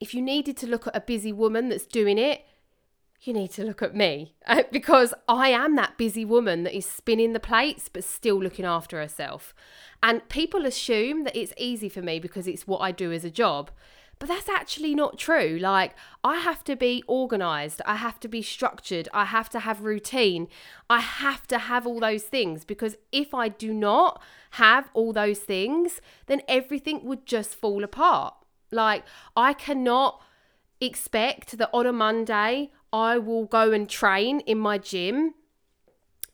if 0.00 0.14
you 0.14 0.22
needed 0.22 0.56
to 0.58 0.66
look 0.66 0.86
at 0.86 0.96
a 0.96 1.00
busy 1.00 1.32
woman 1.32 1.68
that's 1.68 1.86
doing 1.86 2.18
it, 2.18 2.44
you 3.22 3.32
need 3.32 3.50
to 3.52 3.64
look 3.64 3.82
at 3.82 3.94
me 3.94 4.34
uh, 4.46 4.62
because 4.70 5.12
I 5.28 5.48
am 5.48 5.76
that 5.76 5.98
busy 5.98 6.24
woman 6.24 6.62
that 6.64 6.76
is 6.76 6.86
spinning 6.86 7.32
the 7.32 7.40
plates 7.40 7.88
but 7.88 8.04
still 8.04 8.40
looking 8.40 8.64
after 8.64 9.00
herself. 9.00 9.54
And 10.02 10.28
people 10.28 10.64
assume 10.64 11.24
that 11.24 11.36
it's 11.36 11.52
easy 11.56 11.88
for 11.88 12.02
me 12.02 12.20
because 12.20 12.46
it's 12.46 12.66
what 12.66 12.78
I 12.78 12.92
do 12.92 13.12
as 13.12 13.24
a 13.24 13.30
job. 13.30 13.70
But 14.20 14.28
that's 14.28 14.48
actually 14.48 14.96
not 14.96 15.16
true. 15.16 15.58
Like, 15.60 15.94
I 16.24 16.38
have 16.38 16.64
to 16.64 16.74
be 16.74 17.04
organized, 17.06 17.80
I 17.86 17.94
have 17.96 18.18
to 18.20 18.28
be 18.28 18.42
structured, 18.42 19.08
I 19.14 19.26
have 19.26 19.48
to 19.50 19.60
have 19.60 19.82
routine, 19.82 20.48
I 20.90 20.98
have 20.98 21.46
to 21.48 21.58
have 21.58 21.86
all 21.86 22.00
those 22.00 22.24
things 22.24 22.64
because 22.64 22.96
if 23.12 23.32
I 23.32 23.48
do 23.48 23.72
not 23.72 24.20
have 24.52 24.90
all 24.92 25.12
those 25.12 25.38
things, 25.38 26.00
then 26.26 26.42
everything 26.48 27.04
would 27.04 27.26
just 27.26 27.54
fall 27.54 27.84
apart. 27.84 28.34
Like, 28.70 29.04
I 29.36 29.52
cannot 29.52 30.22
expect 30.80 31.58
that 31.58 31.70
on 31.72 31.86
a 31.86 31.92
Monday 31.92 32.70
I 32.92 33.18
will 33.18 33.44
go 33.44 33.72
and 33.72 33.88
train 33.88 34.40
in 34.40 34.58
my 34.58 34.78
gym 34.78 35.34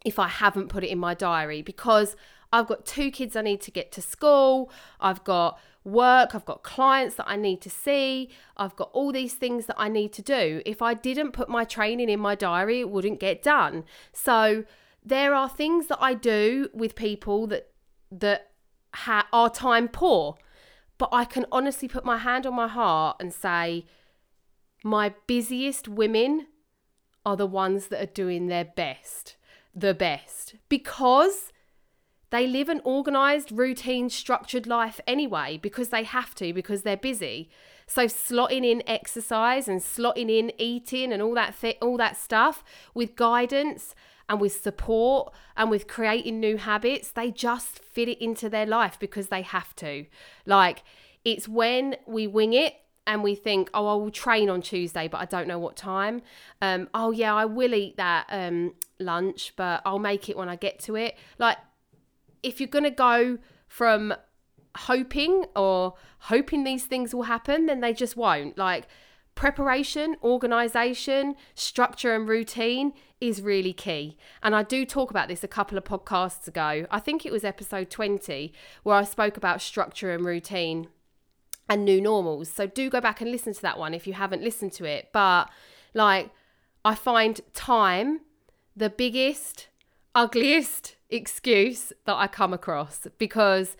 if 0.05 0.19
I 0.19 0.29
haven't 0.29 0.69
put 0.69 0.85
it 0.85 0.89
in 0.89 0.99
my 0.99 1.15
diary 1.15 1.63
because 1.63 2.15
I've 2.53 2.69
got 2.69 2.87
two 2.87 3.11
kids 3.11 3.35
I 3.35 3.43
need 3.43 3.61
to 3.63 3.71
get 3.71 3.91
to 3.93 4.03
school, 4.03 4.71
I've 5.01 5.25
got 5.25 5.59
work, 5.83 6.35
I've 6.35 6.45
got 6.45 6.63
clients 6.63 7.17
that 7.17 7.27
I 7.27 7.37
need 7.37 7.61
to 7.63 7.71
see, 7.71 8.31
I've 8.57 8.77
got 8.77 8.91
all 8.93 9.13
these 9.13 9.35
things 9.35 9.67
that 9.67 9.77
I 9.79 9.89
need 9.89 10.13
to 10.13 10.23
do. 10.23 10.63
If 10.65 10.81
I 10.81 10.95
didn't 10.95 11.33
put 11.33 11.49
my 11.49 11.65
training 11.65 12.09
in 12.09 12.21
my 12.21 12.35
diary, 12.35 12.81
it 12.81 12.91
wouldn't 12.91 13.19
get 13.19 13.43
done. 13.43 13.85
So 14.13 14.65
there 15.05 15.35
are 15.35 15.49
things 15.49 15.89
that 15.89 15.99
I 16.01 16.15
do 16.15 16.69
with 16.73 16.95
people 16.95 17.47
that 17.49 17.71
that 18.11 18.51
ha- 18.95 19.27
are 19.33 19.51
time 19.51 19.89
poor. 19.89 20.37
But 20.99 21.09
I 21.13 21.25
can 21.25 21.47
honestly 21.51 21.89
put 21.89 22.05
my 22.05 22.19
hand 22.19 22.47
on 22.47 22.55
my 22.55 22.69
heart 22.69 23.17
and 23.21 23.33
say 23.33 23.87
my 24.85 25.15
busiest 25.27 25.89
women 25.89 26.47
are 27.27 27.37
the 27.37 27.47
ones 27.47 27.89
that 27.89 28.03
are 28.03 28.13
doing 28.13 28.47
their 28.47 28.65
best, 28.65 29.37
the 29.75 29.95
best, 29.95 30.55
because 30.69 31.53
they 32.31 32.47
live 32.47 32.69
an 32.69 32.81
organized, 32.85 33.53
routine, 33.53 34.11
structured 34.11 34.67
life 34.67 35.01
anyway, 35.07 35.59
because 35.61 35.89
they 35.89 36.03
have 36.03 36.35
to, 36.35 36.53
because 36.53 36.83
they're 36.83 36.97
busy. 36.97 37.49
So 37.87 38.07
slotting 38.07 38.65
in 38.65 38.83
exercise 38.87 39.69
and 39.69 39.81
slotting 39.81 40.31
in 40.31 40.53
eating 40.59 41.13
and 41.13 41.23
all 41.23 41.35
that 41.35 41.55
th- 41.61 41.79
all 41.81 41.97
that 41.99 42.17
stuff 42.17 42.65
with 42.95 43.15
guidance 43.15 43.95
and 44.29 44.41
with 44.41 44.61
support 44.61 45.33
and 45.57 45.71
with 45.71 45.87
creating 45.87 46.41
new 46.41 46.57
habits, 46.57 47.11
they 47.11 47.31
just 47.31 47.79
fit 47.79 48.09
it 48.09 48.23
into 48.23 48.49
their 48.49 48.67
life 48.67 48.99
because 48.99 49.29
they 49.29 49.43
have 49.43 49.75
to. 49.77 50.07
Like 50.47 50.83
it's 51.25 51.49
when 51.49 51.97
we 52.07 52.27
wing 52.27 52.53
it 52.53 52.75
and 53.07 53.23
we 53.23 53.35
think, 53.35 53.71
oh, 53.75 53.87
I 53.87 53.95
will 53.95 54.11
train 54.11 54.49
on 54.49 54.63
Tuesday, 54.63 55.09
but 55.09 55.19
I 55.19 55.25
don't 55.27 55.47
know 55.47 55.59
what 55.59 55.77
time. 55.77 56.23
Um, 56.63 56.89
oh, 56.95 57.11
yeah, 57.11 57.35
I 57.35 57.45
will 57.45 57.75
eat 57.75 57.97
that 57.97 58.27
um, 58.31 58.75
lunch, 58.99 59.53
but 59.57 59.83
I'll 59.85 59.99
make 59.99 60.29
it 60.29 60.37
when 60.37 60.49
I 60.49 60.57
get 60.57 60.79
to 60.81 60.97
it. 60.97 61.17
Like, 61.39 61.59
if 62.43 62.61
you're 62.61 62.69
going 62.69 62.85
to 62.85 62.91
go 62.91 63.39
from 63.69 64.15
hoping 64.77 65.45
or 65.55 65.95
hoping 66.21 66.65
these 66.65 66.87
things 66.87 67.15
will 67.15 67.25
happen, 67.25 67.67
then 67.67 67.81
they 67.81 67.93
just 67.93 68.17
won't. 68.17 68.57
Like, 68.57 68.87
preparation, 69.35 70.17
organization, 70.23 71.35
structure, 71.55 72.15
and 72.15 72.29
routine 72.29 72.93
is 73.21 73.43
really 73.43 73.73
key. 73.73 74.17
And 74.43 74.55
I 74.55 74.63
do 74.63 74.85
talk 74.85 75.11
about 75.11 75.29
this 75.29 75.43
a 75.43 75.49
couple 75.49 75.79
of 75.79 75.85
podcasts 75.85 76.47
ago. 76.47 76.87
I 76.91 77.01
think 77.01 77.25
it 77.25 77.33
was 77.33 77.45
episode 77.45 77.91
20 77.91 78.53
where 78.83 78.97
I 78.97 79.05
spoke 79.05 79.37
about 79.37 79.61
structure 79.61 80.13
and 80.13 80.25
routine 80.25 80.89
and 81.69 81.85
new 81.85 82.01
normals. 82.01 82.49
So 82.49 82.67
do 82.67 82.91
go 82.91 83.01
back 83.01 83.21
and 83.21 83.31
listen 83.31 83.55
to 83.55 83.63
that 83.63 83.79
one 83.79 83.95
if 83.95 84.07
you 84.07 84.13
haven't 84.13 84.43
listened 84.43 84.73
to 84.75 84.85
it. 84.85 85.09
But 85.13 85.51
like, 85.95 86.31
I 86.85 86.95
find 86.95 87.41
time 87.55 88.21
the 88.77 88.91
biggest, 88.91 89.69
ugliest 90.15 90.97
excuse 91.11 91.93
that 92.05 92.15
I 92.15 92.27
come 92.27 92.53
across 92.53 93.07
because 93.19 93.77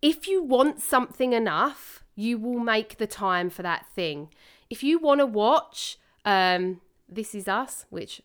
if 0.00 0.28
you 0.28 0.42
want 0.42 0.80
something 0.80 1.32
enough, 1.32 2.03
you 2.14 2.38
will 2.38 2.58
make 2.58 2.98
the 2.98 3.06
time 3.06 3.50
for 3.50 3.62
that 3.62 3.86
thing. 3.94 4.28
If 4.70 4.82
you 4.82 4.98
want 4.98 5.20
to 5.20 5.26
watch 5.26 5.98
um, 6.24 6.80
This 7.08 7.34
Is 7.34 7.48
Us, 7.48 7.86
which 7.90 8.22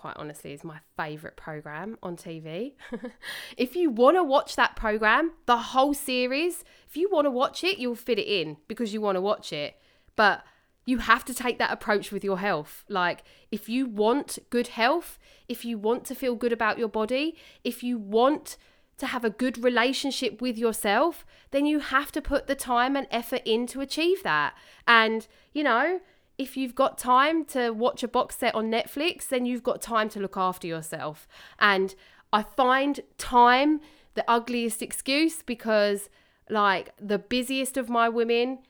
quite 0.00 0.16
honestly 0.16 0.54
is 0.54 0.64
my 0.64 0.78
favorite 0.96 1.36
program 1.36 1.98
on 2.02 2.16
TV. 2.16 2.72
if 3.58 3.76
you 3.76 3.90
want 3.90 4.16
to 4.16 4.24
watch 4.24 4.56
that 4.56 4.74
program, 4.74 5.32
the 5.44 5.58
whole 5.58 5.92
series, 5.92 6.64
if 6.88 6.96
you 6.96 7.10
want 7.10 7.26
to 7.26 7.30
watch 7.30 7.62
it, 7.62 7.78
you'll 7.78 7.94
fit 7.94 8.18
it 8.18 8.26
in 8.26 8.56
because 8.66 8.94
you 8.94 9.00
want 9.02 9.16
to 9.16 9.20
watch 9.20 9.52
it. 9.52 9.76
But 10.16 10.42
you 10.86 10.98
have 10.98 11.24
to 11.26 11.34
take 11.34 11.58
that 11.58 11.70
approach 11.70 12.10
with 12.10 12.24
your 12.24 12.38
health. 12.38 12.84
Like, 12.88 13.22
if 13.50 13.68
you 13.68 13.84
want 13.84 14.38
good 14.48 14.68
health, 14.68 15.18
if 15.48 15.66
you 15.66 15.76
want 15.76 16.06
to 16.06 16.14
feel 16.14 16.34
good 16.34 16.52
about 16.52 16.78
your 16.78 16.88
body, 16.88 17.36
if 17.62 17.82
you 17.82 17.98
want 17.98 18.56
to 19.00 19.06
have 19.06 19.24
a 19.24 19.30
good 19.30 19.62
relationship 19.62 20.40
with 20.40 20.56
yourself, 20.56 21.26
then 21.50 21.66
you 21.66 21.80
have 21.80 22.12
to 22.12 22.22
put 22.22 22.46
the 22.46 22.54
time 22.54 22.96
and 22.96 23.06
effort 23.10 23.42
in 23.44 23.66
to 23.68 23.80
achieve 23.80 24.22
that. 24.22 24.54
And, 24.86 25.26
you 25.52 25.64
know, 25.64 26.00
if 26.38 26.56
you've 26.56 26.74
got 26.74 26.96
time 26.96 27.44
to 27.46 27.70
watch 27.70 28.02
a 28.02 28.08
box 28.08 28.38
set 28.38 28.54
on 28.54 28.70
Netflix, 28.70 29.28
then 29.28 29.44
you've 29.44 29.62
got 29.62 29.82
time 29.82 30.08
to 30.10 30.20
look 30.20 30.36
after 30.36 30.66
yourself. 30.66 31.26
And 31.58 31.94
I 32.32 32.42
find 32.42 33.00
time 33.18 33.80
the 34.14 34.24
ugliest 34.30 34.80
excuse 34.80 35.42
because, 35.42 36.08
like, 36.48 36.94
the 36.98 37.18
busiest 37.18 37.76
of 37.76 37.88
my 37.88 38.08
women 38.08 38.60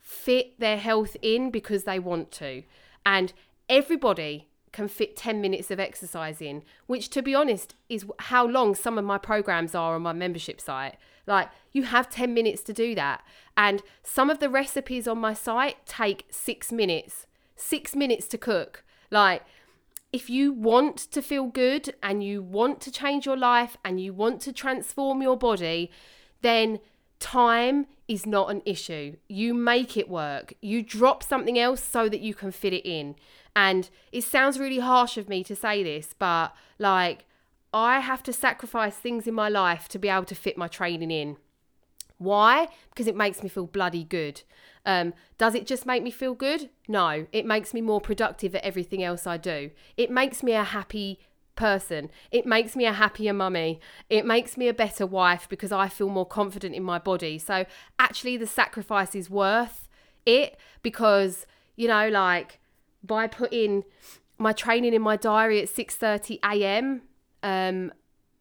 fit 0.00 0.58
their 0.58 0.78
health 0.78 1.16
in 1.22 1.50
because 1.50 1.84
they 1.84 1.98
want 1.98 2.30
to. 2.32 2.62
And 3.06 3.32
everybody 3.68 4.48
can 4.74 4.88
fit 4.88 5.16
10 5.16 5.40
minutes 5.40 5.70
of 5.70 5.80
exercise 5.80 6.42
in, 6.42 6.62
which, 6.86 7.08
to 7.10 7.22
be 7.22 7.34
honest, 7.34 7.74
is 7.88 8.04
how 8.18 8.44
long 8.44 8.74
some 8.74 8.98
of 8.98 9.04
my 9.04 9.16
programs 9.16 9.74
are 9.74 9.94
on 9.94 10.02
my 10.02 10.12
membership 10.12 10.60
site. 10.60 10.96
Like, 11.26 11.48
you 11.72 11.84
have 11.84 12.10
10 12.10 12.34
minutes 12.34 12.62
to 12.64 12.72
do 12.72 12.94
that. 12.96 13.24
And 13.56 13.82
some 14.02 14.28
of 14.28 14.40
the 14.40 14.50
recipes 14.50 15.08
on 15.08 15.18
my 15.18 15.32
site 15.32 15.86
take 15.86 16.26
six 16.28 16.72
minutes, 16.72 17.26
six 17.56 17.94
minutes 17.94 18.26
to 18.28 18.36
cook. 18.36 18.84
Like, 19.10 19.42
if 20.12 20.28
you 20.28 20.52
want 20.52 20.98
to 20.98 21.22
feel 21.22 21.46
good 21.46 21.94
and 22.02 22.22
you 22.22 22.42
want 22.42 22.80
to 22.82 22.90
change 22.90 23.26
your 23.26 23.36
life 23.36 23.76
and 23.84 24.00
you 24.00 24.12
want 24.12 24.40
to 24.42 24.52
transform 24.52 25.22
your 25.22 25.36
body, 25.36 25.90
then 26.42 26.80
time 27.20 27.86
is 28.06 28.26
not 28.26 28.50
an 28.50 28.60
issue. 28.66 29.16
You 29.28 29.54
make 29.54 29.96
it 29.96 30.08
work. 30.08 30.52
You 30.60 30.82
drop 30.82 31.22
something 31.22 31.58
else 31.58 31.82
so 31.82 32.08
that 32.08 32.20
you 32.20 32.34
can 32.34 32.50
fit 32.50 32.72
it 32.72 32.86
in. 32.86 33.14
And 33.56 33.88
it 34.12 34.24
sounds 34.24 34.58
really 34.58 34.80
harsh 34.80 35.16
of 35.16 35.28
me 35.28 35.44
to 35.44 35.54
say 35.54 35.82
this, 35.82 36.14
but 36.18 36.54
like, 36.78 37.24
I 37.72 38.00
have 38.00 38.22
to 38.24 38.32
sacrifice 38.32 38.96
things 38.96 39.26
in 39.26 39.34
my 39.34 39.48
life 39.48 39.88
to 39.88 39.98
be 39.98 40.08
able 40.08 40.24
to 40.26 40.34
fit 40.34 40.56
my 40.56 40.68
training 40.68 41.10
in. 41.10 41.36
Why? 42.18 42.68
Because 42.90 43.06
it 43.06 43.16
makes 43.16 43.42
me 43.42 43.48
feel 43.48 43.66
bloody 43.66 44.04
good. 44.04 44.42
Um, 44.86 45.14
does 45.38 45.54
it 45.54 45.66
just 45.66 45.86
make 45.86 46.02
me 46.02 46.10
feel 46.10 46.34
good? 46.34 46.70
No, 46.86 47.26
it 47.32 47.46
makes 47.46 47.74
me 47.74 47.80
more 47.80 48.00
productive 48.00 48.54
at 48.54 48.64
everything 48.64 49.02
else 49.02 49.26
I 49.26 49.36
do. 49.36 49.70
It 49.96 50.10
makes 50.10 50.42
me 50.42 50.52
a 50.52 50.62
happy 50.62 51.18
person. 51.56 52.10
It 52.30 52.46
makes 52.46 52.76
me 52.76 52.84
a 52.86 52.92
happier 52.92 53.32
mummy. 53.32 53.80
It 54.10 54.26
makes 54.26 54.56
me 54.56 54.68
a 54.68 54.74
better 54.74 55.06
wife 55.06 55.48
because 55.48 55.72
I 55.72 55.88
feel 55.88 56.08
more 56.08 56.26
confident 56.26 56.74
in 56.74 56.82
my 56.82 56.98
body. 56.98 57.38
So 57.38 57.64
actually, 57.98 58.36
the 58.36 58.46
sacrifice 58.46 59.14
is 59.14 59.30
worth 59.30 59.88
it 60.26 60.56
because, 60.82 61.46
you 61.76 61.88
know, 61.88 62.08
like 62.08 62.60
by 63.04 63.26
putting 63.26 63.84
my 64.38 64.52
training 64.52 64.94
in 64.94 65.02
my 65.02 65.16
diary 65.16 65.60
at 65.60 65.68
6:30 65.68 66.38
a.m. 66.44 67.02
Um, 67.42 67.92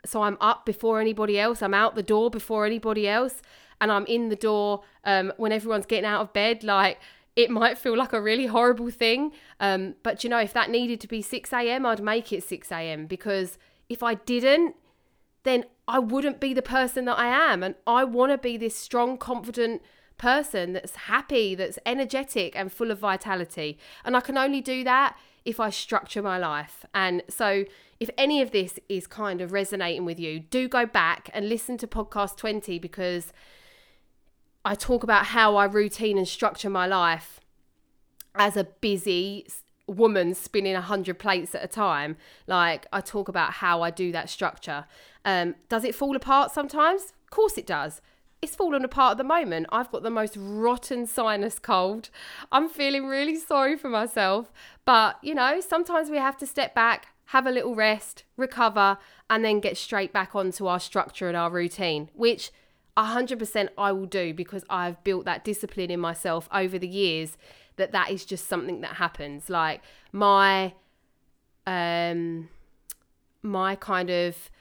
so 0.05 0.23
I'm 0.23 0.37
up 0.41 0.65
before 0.65 0.99
anybody 0.99 1.39
else. 1.39 1.61
I'm 1.61 1.73
out 1.73 1.95
the 1.95 2.03
door 2.03 2.29
before 2.29 2.65
anybody 2.65 3.07
else, 3.07 3.41
and 3.79 3.91
I'm 3.91 4.05
in 4.05 4.29
the 4.29 4.35
door 4.35 4.83
um, 5.03 5.33
when 5.37 5.51
everyone's 5.51 5.85
getting 5.85 6.05
out 6.05 6.21
of 6.21 6.33
bed. 6.33 6.63
Like 6.63 6.99
it 7.35 7.49
might 7.49 7.77
feel 7.77 7.97
like 7.97 8.13
a 8.13 8.21
really 8.21 8.47
horrible 8.47 8.89
thing, 8.91 9.31
um, 9.59 9.95
but 10.03 10.23
you 10.23 10.29
know, 10.29 10.39
if 10.39 10.53
that 10.53 10.69
needed 10.69 11.01
to 11.01 11.07
be 11.07 11.21
6 11.21 11.51
a.m., 11.51 11.85
I'd 11.85 12.01
make 12.01 12.31
it 12.31 12.43
6 12.43 12.71
a.m. 12.71 13.07
because 13.07 13.57
if 13.89 14.03
I 14.03 14.15
didn't, 14.15 14.75
then 15.43 15.65
I 15.87 15.99
wouldn't 15.99 16.39
be 16.39 16.53
the 16.53 16.61
person 16.61 17.05
that 17.05 17.17
I 17.17 17.27
am. 17.27 17.63
And 17.63 17.75
I 17.85 18.03
want 18.03 18.31
to 18.31 18.37
be 18.37 18.57
this 18.57 18.75
strong, 18.75 19.17
confident 19.17 19.81
person 20.17 20.73
that's 20.73 20.95
happy, 20.95 21.55
that's 21.55 21.79
energetic, 21.85 22.55
and 22.55 22.71
full 22.71 22.91
of 22.91 22.99
vitality. 22.99 23.77
And 24.05 24.15
I 24.15 24.21
can 24.21 24.37
only 24.37 24.61
do 24.61 24.83
that 24.83 25.17
if 25.45 25.59
I 25.59 25.69
structure 25.69 26.21
my 26.21 26.37
life. 26.37 26.85
And 26.93 27.23
so, 27.29 27.65
if 27.99 28.09
any 28.17 28.41
of 28.41 28.51
this 28.51 28.79
is 28.89 29.07
kind 29.07 29.41
of 29.41 29.51
resonating 29.51 30.05
with 30.05 30.19
you, 30.19 30.39
do 30.39 30.67
go 30.67 30.85
back 30.85 31.29
and 31.33 31.47
listen 31.47 31.77
to 31.77 31.87
podcast 31.87 32.37
20 32.37 32.79
because 32.79 33.31
I 34.65 34.75
talk 34.75 35.03
about 35.03 35.27
how 35.27 35.55
I 35.55 35.65
routine 35.65 36.17
and 36.17 36.27
structure 36.27 36.69
my 36.69 36.87
life 36.87 37.39
as 38.35 38.57
a 38.57 38.63
busy 38.63 39.47
woman 39.87 40.33
spinning 40.33 40.75
a 40.75 40.81
hundred 40.81 41.19
plates 41.19 41.53
at 41.53 41.63
a 41.63 41.67
time. 41.67 42.17
Like 42.47 42.87
I 42.93 43.01
talk 43.01 43.27
about 43.27 43.53
how 43.53 43.81
I 43.81 43.91
do 43.91 44.11
that 44.11 44.29
structure. 44.29 44.85
Um, 45.25 45.55
does 45.69 45.83
it 45.83 45.95
fall 45.95 46.15
apart 46.15 46.51
sometimes? 46.51 47.13
Of 47.23 47.29
course 47.29 47.57
it 47.57 47.67
does. 47.67 48.01
It's 48.43 48.57
fallen 48.57 48.83
apart 48.83 49.11
at 49.11 49.17
the 49.19 49.23
moment. 49.23 49.67
I've 49.71 49.89
got 49.89 50.03
the 50.03 50.09
most 50.09 50.35
rotten 50.37 51.07
sinus 51.07 51.59
cold. 51.59 52.09
I'm 52.51 52.67
feeling 52.67 53.07
really 53.07 53.37
sorry 53.37 53.77
for 53.77 53.87
myself. 53.87 54.51
But, 54.83 55.17
you 55.21 55.33
know, 55.33 55.61
sometimes 55.61 56.09
we 56.09 56.17
have 56.17 56.35
to 56.39 56.45
step 56.45 56.75
back, 56.75 57.07
have 57.27 57.47
a 57.47 57.51
little 57.51 57.73
rest, 57.73 58.25
recover, 58.35 58.97
and 59.29 59.45
then 59.45 59.61
get 59.61 59.77
straight 59.77 60.11
back 60.11 60.35
onto 60.35 60.67
our 60.67 60.81
structure 60.81 61.29
and 61.29 61.37
our 61.37 61.49
routine, 61.49 62.09
which 62.15 62.51
100% 62.97 63.69
I 63.77 63.93
will 63.93 64.07
do 64.07 64.33
because 64.33 64.65
I've 64.69 65.01
built 65.05 65.23
that 65.23 65.45
discipline 65.45 65.89
in 65.89 66.01
myself 66.01 66.49
over 66.51 66.77
the 66.77 66.85
years 66.85 67.37
that 67.77 67.93
that 67.93 68.11
is 68.11 68.25
just 68.25 68.49
something 68.49 68.81
that 68.81 68.95
happens 68.95 69.49
like 69.49 69.81
my 70.11 70.73
um 71.65 72.49
my 73.41 73.75
kind 73.75 74.09
of 74.11 74.51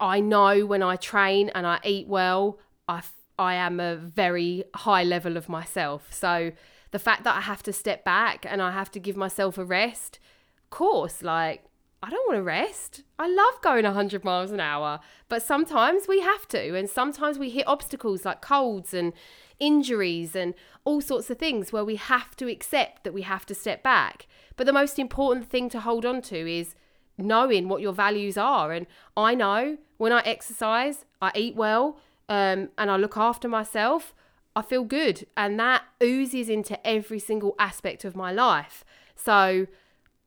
I 0.00 0.20
know 0.20 0.64
when 0.64 0.82
I 0.82 0.96
train 0.96 1.50
and 1.50 1.66
I 1.66 1.78
eat 1.84 2.06
well 2.06 2.58
I 2.88 3.02
I 3.38 3.54
am 3.54 3.80
a 3.80 3.96
very 3.96 4.64
high 4.74 5.04
level 5.04 5.36
of 5.36 5.48
myself 5.48 6.12
so 6.12 6.52
the 6.90 6.98
fact 6.98 7.24
that 7.24 7.36
I 7.36 7.42
have 7.42 7.62
to 7.64 7.72
step 7.72 8.04
back 8.04 8.46
and 8.48 8.62
I 8.62 8.70
have 8.72 8.90
to 8.92 9.00
give 9.00 9.16
myself 9.16 9.58
a 9.58 9.64
rest 9.64 10.18
of 10.58 10.70
course 10.70 11.22
like 11.22 11.64
I 12.02 12.10
don't 12.10 12.28
want 12.28 12.38
to 12.38 12.42
rest. 12.42 13.02
I 13.18 13.26
love 13.26 13.60
going 13.62 13.84
100 13.84 14.22
miles 14.22 14.52
an 14.52 14.60
hour, 14.60 15.00
but 15.28 15.42
sometimes 15.42 16.06
we 16.06 16.20
have 16.20 16.46
to, 16.48 16.76
and 16.76 16.88
sometimes 16.88 17.38
we 17.38 17.50
hit 17.50 17.66
obstacles 17.66 18.24
like 18.24 18.40
colds 18.42 18.92
and 18.92 19.12
injuries 19.58 20.36
and 20.36 20.54
all 20.84 21.00
sorts 21.00 21.30
of 21.30 21.38
things 21.38 21.72
where 21.72 21.84
we 21.84 21.96
have 21.96 22.36
to 22.36 22.48
accept 22.48 23.04
that 23.04 23.14
we 23.14 23.22
have 23.22 23.46
to 23.46 23.54
step 23.54 23.82
back. 23.82 24.26
But 24.56 24.66
the 24.66 24.72
most 24.72 24.98
important 24.98 25.48
thing 25.48 25.68
to 25.70 25.80
hold 25.80 26.04
on 26.04 26.22
to 26.22 26.36
is 26.36 26.74
knowing 27.18 27.68
what 27.68 27.80
your 27.80 27.92
values 27.94 28.36
are. 28.36 28.72
And 28.72 28.86
I 29.16 29.34
know 29.34 29.78
when 29.96 30.12
I 30.12 30.20
exercise, 30.20 31.06
I 31.22 31.32
eat 31.34 31.56
well, 31.56 31.98
um, 32.28 32.68
and 32.76 32.90
I 32.90 32.96
look 32.96 33.16
after 33.16 33.48
myself, 33.48 34.14
I 34.54 34.62
feel 34.62 34.84
good. 34.84 35.26
And 35.36 35.58
that 35.60 35.82
oozes 36.02 36.48
into 36.48 36.84
every 36.86 37.18
single 37.18 37.54
aspect 37.58 38.04
of 38.04 38.16
my 38.16 38.32
life. 38.32 38.84
So 39.14 39.66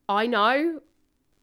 I 0.08 0.27
know 0.27 0.82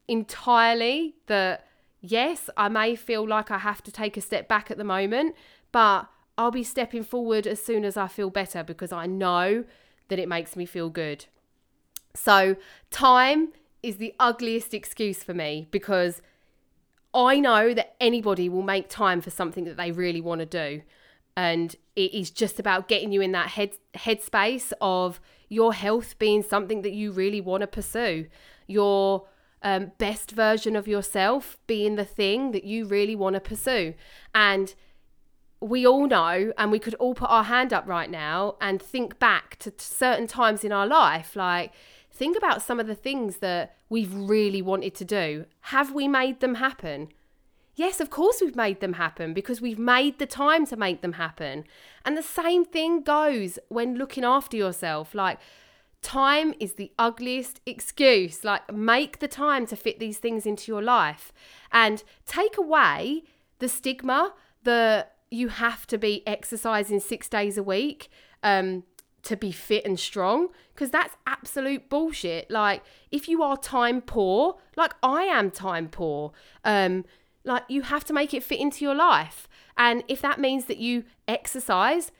entirely 0.07 1.15
that 1.27 1.67
yes, 2.01 2.49
I 2.55 2.69
may 2.69 2.95
feel 2.95 3.27
like 3.27 3.51
I 3.51 3.59
have 3.59 3.83
to 3.83 3.91
take 3.91 4.17
a 4.17 4.21
step 4.21 4.47
back 4.47 4.71
at 4.71 4.77
the 4.77 4.83
moment, 4.83 5.35
but 5.71 6.07
I'll 6.37 6.51
be 6.51 6.63
stepping 6.63 7.03
forward 7.03 7.47
as 7.47 7.63
soon 7.63 7.83
as 7.83 7.97
I 7.97 8.07
feel 8.07 8.29
better 8.29 8.63
because 8.63 8.91
I 8.91 9.05
know 9.05 9.65
that 10.07 10.19
it 10.19 10.29
makes 10.29 10.55
me 10.55 10.65
feel 10.65 10.89
good. 10.89 11.25
So, 12.13 12.55
time 12.89 13.49
is 13.83 13.97
the 13.97 14.13
ugliest 14.19 14.73
excuse 14.73 15.23
for 15.23 15.33
me 15.33 15.67
because 15.71 16.21
I 17.17 17.39
know 17.39 17.73
that 17.73 17.95
anybody 17.99 18.47
will 18.47 18.61
make 18.61 18.89
time 18.89 19.21
for 19.21 19.31
something 19.31 19.63
that 19.63 19.75
they 19.75 19.91
really 19.91 20.21
want 20.21 20.39
to 20.39 20.45
do. 20.45 20.83
And 21.35 21.75
it 21.95 22.13
is 22.13 22.29
just 22.29 22.59
about 22.59 22.87
getting 22.87 23.11
you 23.11 23.21
in 23.21 23.31
that 23.31 23.49
head 23.49 23.71
headspace 23.95 24.71
of 24.79 25.19
your 25.49 25.73
health 25.73 26.17
being 26.19 26.43
something 26.43 26.83
that 26.83 26.93
you 26.93 27.11
really 27.11 27.41
want 27.41 27.61
to 27.61 27.67
pursue. 27.67 28.27
Your 28.67 29.27
um, 29.63 29.91
best 29.97 30.31
version 30.31 30.75
of 30.75 30.87
yourself 30.87 31.57
being 31.65 31.95
the 31.95 32.05
thing 32.05 32.51
that 32.51 32.63
you 32.63 32.85
really 32.85 33.15
want 33.15 33.33
to 33.33 33.39
pursue. 33.39 33.95
And 34.35 34.75
we 35.59 35.87
all 35.87 36.07
know, 36.07 36.53
and 36.55 36.71
we 36.71 36.77
could 36.77 36.93
all 36.95 37.15
put 37.15 37.31
our 37.31 37.45
hand 37.45 37.73
up 37.73 37.87
right 37.87 38.11
now 38.11 38.57
and 38.61 38.79
think 38.79 39.17
back 39.17 39.57
to 39.59 39.73
certain 39.77 40.27
times 40.27 40.63
in 40.63 40.71
our 40.71 40.85
life. 40.85 41.35
Like, 41.35 41.73
think 42.17 42.35
about 42.35 42.61
some 42.61 42.79
of 42.79 42.87
the 42.87 42.95
things 42.95 43.37
that 43.37 43.75
we've 43.89 44.13
really 44.13 44.61
wanted 44.61 44.95
to 44.95 45.05
do. 45.05 45.45
Have 45.61 45.93
we 45.93 46.07
made 46.07 46.39
them 46.39 46.55
happen? 46.55 47.09
Yes, 47.75 47.99
of 47.99 48.09
course 48.09 48.41
we've 48.41 48.55
made 48.55 48.79
them 48.79 48.93
happen 48.93 49.33
because 49.35 49.61
we've 49.61 49.77
made 49.77 50.17
the 50.17 50.25
time 50.25 50.65
to 50.65 50.75
make 50.75 51.01
them 51.01 51.13
happen. 51.13 51.63
And 52.03 52.17
the 52.17 52.23
same 52.23 52.65
thing 52.65 53.01
goes 53.01 53.59
when 53.69 53.95
looking 53.95 54.23
after 54.23 54.57
yourself. 54.57 55.13
Like, 55.13 55.37
time 56.01 56.55
is 56.59 56.73
the 56.73 56.91
ugliest 56.97 57.61
excuse. 57.67 58.43
Like, 58.43 58.73
make 58.73 59.19
the 59.19 59.27
time 59.27 59.67
to 59.67 59.75
fit 59.75 59.99
these 59.99 60.17
things 60.17 60.47
into 60.47 60.71
your 60.71 60.81
life 60.81 61.31
and 61.71 62.03
take 62.25 62.57
away 62.57 63.23
the 63.59 63.69
stigma, 63.69 64.33
that 64.63 65.15
you 65.29 65.49
have 65.49 65.85
to 65.87 65.97
be 65.97 66.25
exercising 66.27 66.99
six 66.99 67.29
days 67.29 67.57
a 67.57 67.63
week 67.63 68.09
um, 68.43 68.83
to 69.23 69.35
be 69.35 69.51
fit 69.51 69.85
and 69.85 69.99
strong 69.99 70.49
because 70.73 70.89
that's 70.89 71.15
absolute 71.25 71.89
bullshit. 71.89 72.49
Like, 72.49 72.83
if 73.11 73.27
you 73.27 73.43
are 73.43 73.57
time 73.57 74.01
poor, 74.01 74.57
like 74.75 74.93
I 75.03 75.23
am 75.23 75.51
time 75.51 75.89
poor, 75.89 76.31
um, 76.63 77.05
like 77.43 77.63
you 77.67 77.83
have 77.83 78.03
to 78.05 78.13
make 78.13 78.33
it 78.33 78.43
fit 78.43 78.59
into 78.59 78.85
your 78.85 78.95
life. 78.95 79.47
And 79.77 80.03
if 80.07 80.21
that 80.21 80.39
means 80.39 80.65
that 80.65 80.77
you 80.77 81.03
exercise 81.27 82.11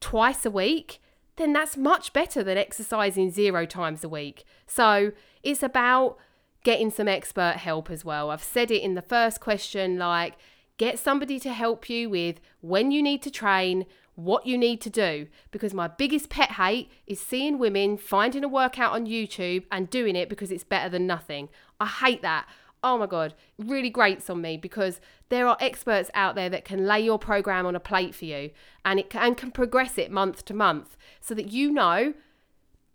twice 0.00 0.44
a 0.44 0.50
week, 0.50 1.00
then 1.36 1.52
that's 1.52 1.76
much 1.76 2.12
better 2.12 2.42
than 2.42 2.58
exercising 2.58 3.30
zero 3.30 3.64
times 3.66 4.04
a 4.04 4.08
week. 4.08 4.44
So 4.66 5.12
it's 5.42 5.62
about 5.62 6.18
getting 6.62 6.90
some 6.90 7.08
expert 7.08 7.56
help 7.56 7.90
as 7.90 8.04
well. 8.04 8.30
I've 8.30 8.42
said 8.42 8.70
it 8.70 8.82
in 8.82 8.94
the 8.94 9.02
first 9.02 9.40
question 9.40 9.98
like, 9.98 10.34
Get 10.76 10.98
somebody 10.98 11.38
to 11.40 11.52
help 11.52 11.90
you 11.90 12.08
with 12.08 12.40
when 12.62 12.90
you 12.90 13.02
need 13.02 13.20
to 13.24 13.30
train, 13.30 13.84
what 14.24 14.46
you 14.46 14.56
need 14.56 14.80
to 14.82 14.90
do. 14.90 15.26
Because 15.50 15.74
my 15.74 15.88
biggest 15.88 16.28
pet 16.28 16.52
hate 16.52 16.90
is 17.06 17.20
seeing 17.20 17.58
women 17.58 17.96
finding 17.96 18.44
a 18.44 18.48
workout 18.48 18.92
on 18.92 19.06
YouTube 19.06 19.64
and 19.70 19.90
doing 19.90 20.16
it 20.16 20.28
because 20.28 20.50
it's 20.50 20.64
better 20.64 20.88
than 20.88 21.06
nothing. 21.06 21.48
I 21.78 21.86
hate 21.86 22.22
that. 22.22 22.46
Oh 22.82 22.96
my 22.96 23.06
God, 23.06 23.34
really 23.58 23.90
grates 23.90 24.30
on 24.30 24.40
me 24.40 24.56
because 24.56 25.00
there 25.28 25.46
are 25.46 25.56
experts 25.60 26.10
out 26.14 26.34
there 26.34 26.48
that 26.48 26.64
can 26.64 26.86
lay 26.86 27.00
your 27.00 27.18
program 27.18 27.66
on 27.66 27.76
a 27.76 27.80
plate 27.80 28.14
for 28.14 28.24
you 28.24 28.50
and 28.84 28.98
it 28.98 29.10
can, 29.10 29.22
and 29.22 29.36
can 29.36 29.50
progress 29.50 29.98
it 29.98 30.10
month 30.10 30.44
to 30.46 30.54
month 30.54 30.96
so 31.20 31.34
that 31.34 31.52
you 31.52 31.70
know 31.70 32.14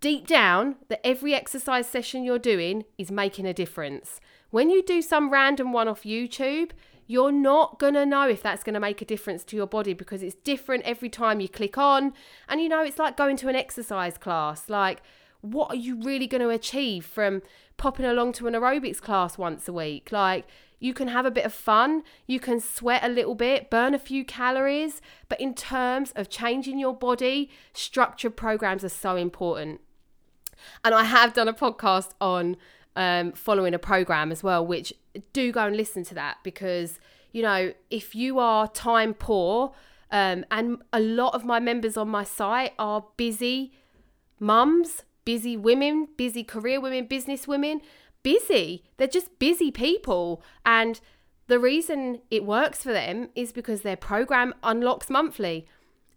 deep 0.00 0.26
down 0.26 0.76
that 0.88 1.06
every 1.06 1.34
exercise 1.34 1.86
session 1.88 2.24
you're 2.24 2.38
doing 2.38 2.84
is 2.98 3.10
making 3.10 3.46
a 3.46 3.54
difference. 3.54 4.20
When 4.50 4.70
you 4.70 4.82
do 4.82 5.02
some 5.02 5.30
random 5.30 5.72
one 5.72 5.88
off 5.88 6.02
YouTube, 6.02 6.70
you're 7.06 7.32
not 7.32 7.78
going 7.78 7.94
to 7.94 8.04
know 8.04 8.28
if 8.28 8.42
that's 8.42 8.62
going 8.62 8.74
to 8.74 8.80
make 8.80 9.00
a 9.00 9.04
difference 9.04 9.44
to 9.44 9.56
your 9.56 9.66
body 9.66 9.92
because 9.92 10.22
it's 10.22 10.34
different 10.34 10.84
every 10.84 11.08
time 11.08 11.40
you 11.40 11.48
click 11.48 11.78
on. 11.78 12.12
And 12.48 12.60
you 12.60 12.68
know, 12.68 12.82
it's 12.82 12.98
like 12.98 13.16
going 13.16 13.36
to 13.38 13.48
an 13.48 13.56
exercise 13.56 14.18
class. 14.18 14.68
Like, 14.68 15.02
what 15.40 15.70
are 15.70 15.76
you 15.76 16.00
really 16.00 16.26
going 16.26 16.42
to 16.42 16.48
achieve 16.48 17.04
from 17.04 17.42
popping 17.76 18.04
along 18.04 18.32
to 18.34 18.46
an 18.46 18.54
aerobics 18.54 19.00
class 19.00 19.38
once 19.38 19.68
a 19.68 19.72
week? 19.72 20.10
Like, 20.10 20.46
you 20.78 20.92
can 20.92 21.08
have 21.08 21.24
a 21.24 21.30
bit 21.30 21.46
of 21.46 21.54
fun, 21.54 22.02
you 22.26 22.38
can 22.38 22.60
sweat 22.60 23.02
a 23.02 23.08
little 23.08 23.34
bit, 23.34 23.70
burn 23.70 23.94
a 23.94 23.98
few 23.98 24.24
calories, 24.24 25.00
but 25.28 25.40
in 25.40 25.54
terms 25.54 26.12
of 26.16 26.28
changing 26.28 26.78
your 26.78 26.94
body, 26.94 27.50
structured 27.72 28.36
programs 28.36 28.84
are 28.84 28.90
so 28.90 29.16
important. 29.16 29.80
And 30.84 30.94
I 30.94 31.04
have 31.04 31.32
done 31.32 31.48
a 31.48 31.54
podcast 31.54 32.10
on 32.20 32.56
um, 32.96 33.32
following 33.32 33.74
a 33.74 33.78
program 33.78 34.32
as 34.32 34.42
well, 34.42 34.66
which 34.66 34.92
do 35.32 35.52
go 35.52 35.66
and 35.66 35.76
listen 35.76 36.02
to 36.04 36.14
that 36.14 36.38
because, 36.42 36.98
you 37.32 37.42
know, 37.42 37.72
if 37.90 38.14
you 38.14 38.38
are 38.38 38.66
time 38.66 39.14
poor, 39.14 39.72
um, 40.10 40.44
and 40.50 40.78
a 40.92 41.00
lot 41.00 41.34
of 41.34 41.44
my 41.44 41.60
members 41.60 41.96
on 41.96 42.08
my 42.08 42.24
site 42.24 42.72
are 42.78 43.04
busy 43.16 43.72
mums, 44.38 45.02
busy 45.24 45.56
women, 45.56 46.08
busy 46.16 46.44
career 46.44 46.80
women, 46.80 47.06
business 47.06 47.46
women, 47.46 47.80
busy. 48.22 48.84
They're 48.96 49.08
just 49.08 49.38
busy 49.38 49.70
people. 49.70 50.42
And 50.64 51.00
the 51.48 51.58
reason 51.58 52.20
it 52.30 52.44
works 52.44 52.82
for 52.82 52.92
them 52.92 53.28
is 53.34 53.52
because 53.52 53.82
their 53.82 53.96
program 53.96 54.54
unlocks 54.62 55.10
monthly. 55.10 55.66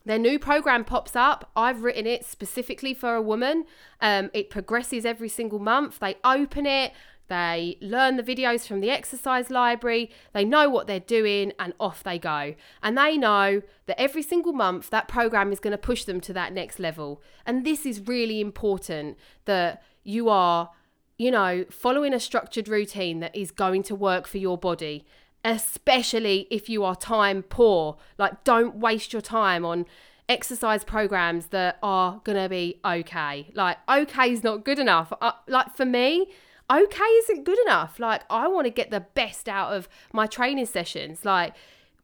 Their 0.10 0.18
new 0.18 0.40
program 0.40 0.86
pops 0.86 1.16
up. 1.16 1.52
I've 1.56 1.84
written 1.84 2.08
it 2.08 2.26
specifically 2.26 2.96
for 2.96 3.14
a 3.14 3.22
woman. 3.22 3.66
Um, 4.02 4.32
it 4.34 4.50
progresses 4.50 5.06
every 5.06 5.30
single 5.30 5.60
month. 5.60 6.00
They 6.00 6.16
open 6.24 6.66
it, 6.66 6.94
they 7.28 7.78
learn 7.80 8.18
the 8.18 8.24
videos 8.24 8.66
from 8.66 8.82
the 8.82 8.90
exercise 8.90 9.52
library, 9.52 10.10
they 10.34 10.44
know 10.44 10.68
what 10.68 10.88
they're 10.88 11.00
doing, 11.00 11.54
and 11.60 11.74
off 11.80 12.02
they 12.02 12.18
go. 12.18 12.56
And 12.82 12.98
they 12.98 13.18
know 13.18 13.62
that 13.86 14.02
every 14.02 14.24
single 14.24 14.52
month 14.52 14.90
that 14.90 15.08
program 15.08 15.52
is 15.52 15.60
going 15.60 15.74
to 15.74 15.78
push 15.78 16.06
them 16.06 16.20
to 16.22 16.34
that 16.34 16.54
next 16.54 16.80
level. 16.80 17.22
And 17.46 17.64
this 17.64 17.86
is 17.86 18.08
really 18.08 18.42
important 18.42 19.16
that 19.46 19.84
you 20.04 20.28
are, 20.28 20.72
you 21.20 21.30
know, 21.30 21.66
following 21.70 22.16
a 22.16 22.20
structured 22.20 22.68
routine 22.68 23.20
that 23.20 23.36
is 23.36 23.52
going 23.52 23.84
to 23.84 23.94
work 23.94 24.26
for 24.26 24.40
your 24.40 24.58
body. 24.58 25.06
Especially 25.44 26.48
if 26.50 26.70
you 26.70 26.84
are 26.84 26.96
time 26.96 27.44
poor. 27.44 27.98
Like, 28.18 28.44
don't 28.44 28.76
waste 28.76 29.14
your 29.14 29.22
time 29.22 29.66
on 29.66 29.86
exercise 30.28 30.84
programs 30.84 31.48
that 31.48 31.80
are 31.82 32.22
to 32.26 32.50
be 32.50 32.80
okay. 32.86 33.50
Like, 33.54 33.78
okay 33.90 34.32
is 34.32 34.44
not 34.44 34.64
good 34.64 34.80
enough. 34.80 35.12
Uh, 35.22 35.32
like, 35.48 35.76
for 35.76 35.86
me, 35.86 36.28
okay 36.72 37.04
isn't 37.04 37.46
good 37.46 37.60
enough. 37.60 38.00
Like, 38.00 38.24
I 38.30 38.48
want 38.48 38.66
to 38.66 38.72
get 38.72 38.92
the 38.92 39.02
best 39.02 39.50
out 39.50 39.74
of 39.74 39.90
my 40.14 40.28
training 40.28 40.68
sessions, 40.68 41.26
like, 41.26 41.56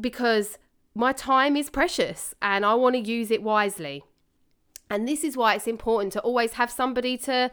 because 0.02 0.58
my 0.96 1.12
time 1.12 1.58
is 1.58 1.70
precious 1.70 2.34
and 2.42 2.66
I 2.66 2.74
want 2.74 2.96
to 2.96 3.02
use 3.02 3.30
it 3.30 3.44
wisely. 3.44 4.04
And 4.90 5.08
this 5.08 5.24
is 5.24 5.36
why 5.36 5.56
it's 5.56 5.68
important 5.68 6.14
to 6.14 6.22
always 6.22 6.54
have 6.54 6.72
somebody 6.72 7.18
to 7.20 7.52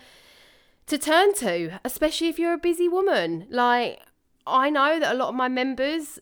to 0.84 0.98
turn 0.98 1.32
to, 1.34 1.80
especially 1.84 2.28
if 2.28 2.38
you're 2.38 2.54
a 2.54 2.58
busy 2.58 2.88
woman. 2.88 3.46
Like 3.50 4.00
I 4.46 4.70
know 4.70 4.98
that 4.98 5.12
a 5.12 5.16
lot 5.16 5.28
of 5.28 5.34
my 5.34 5.48
members 5.48 6.18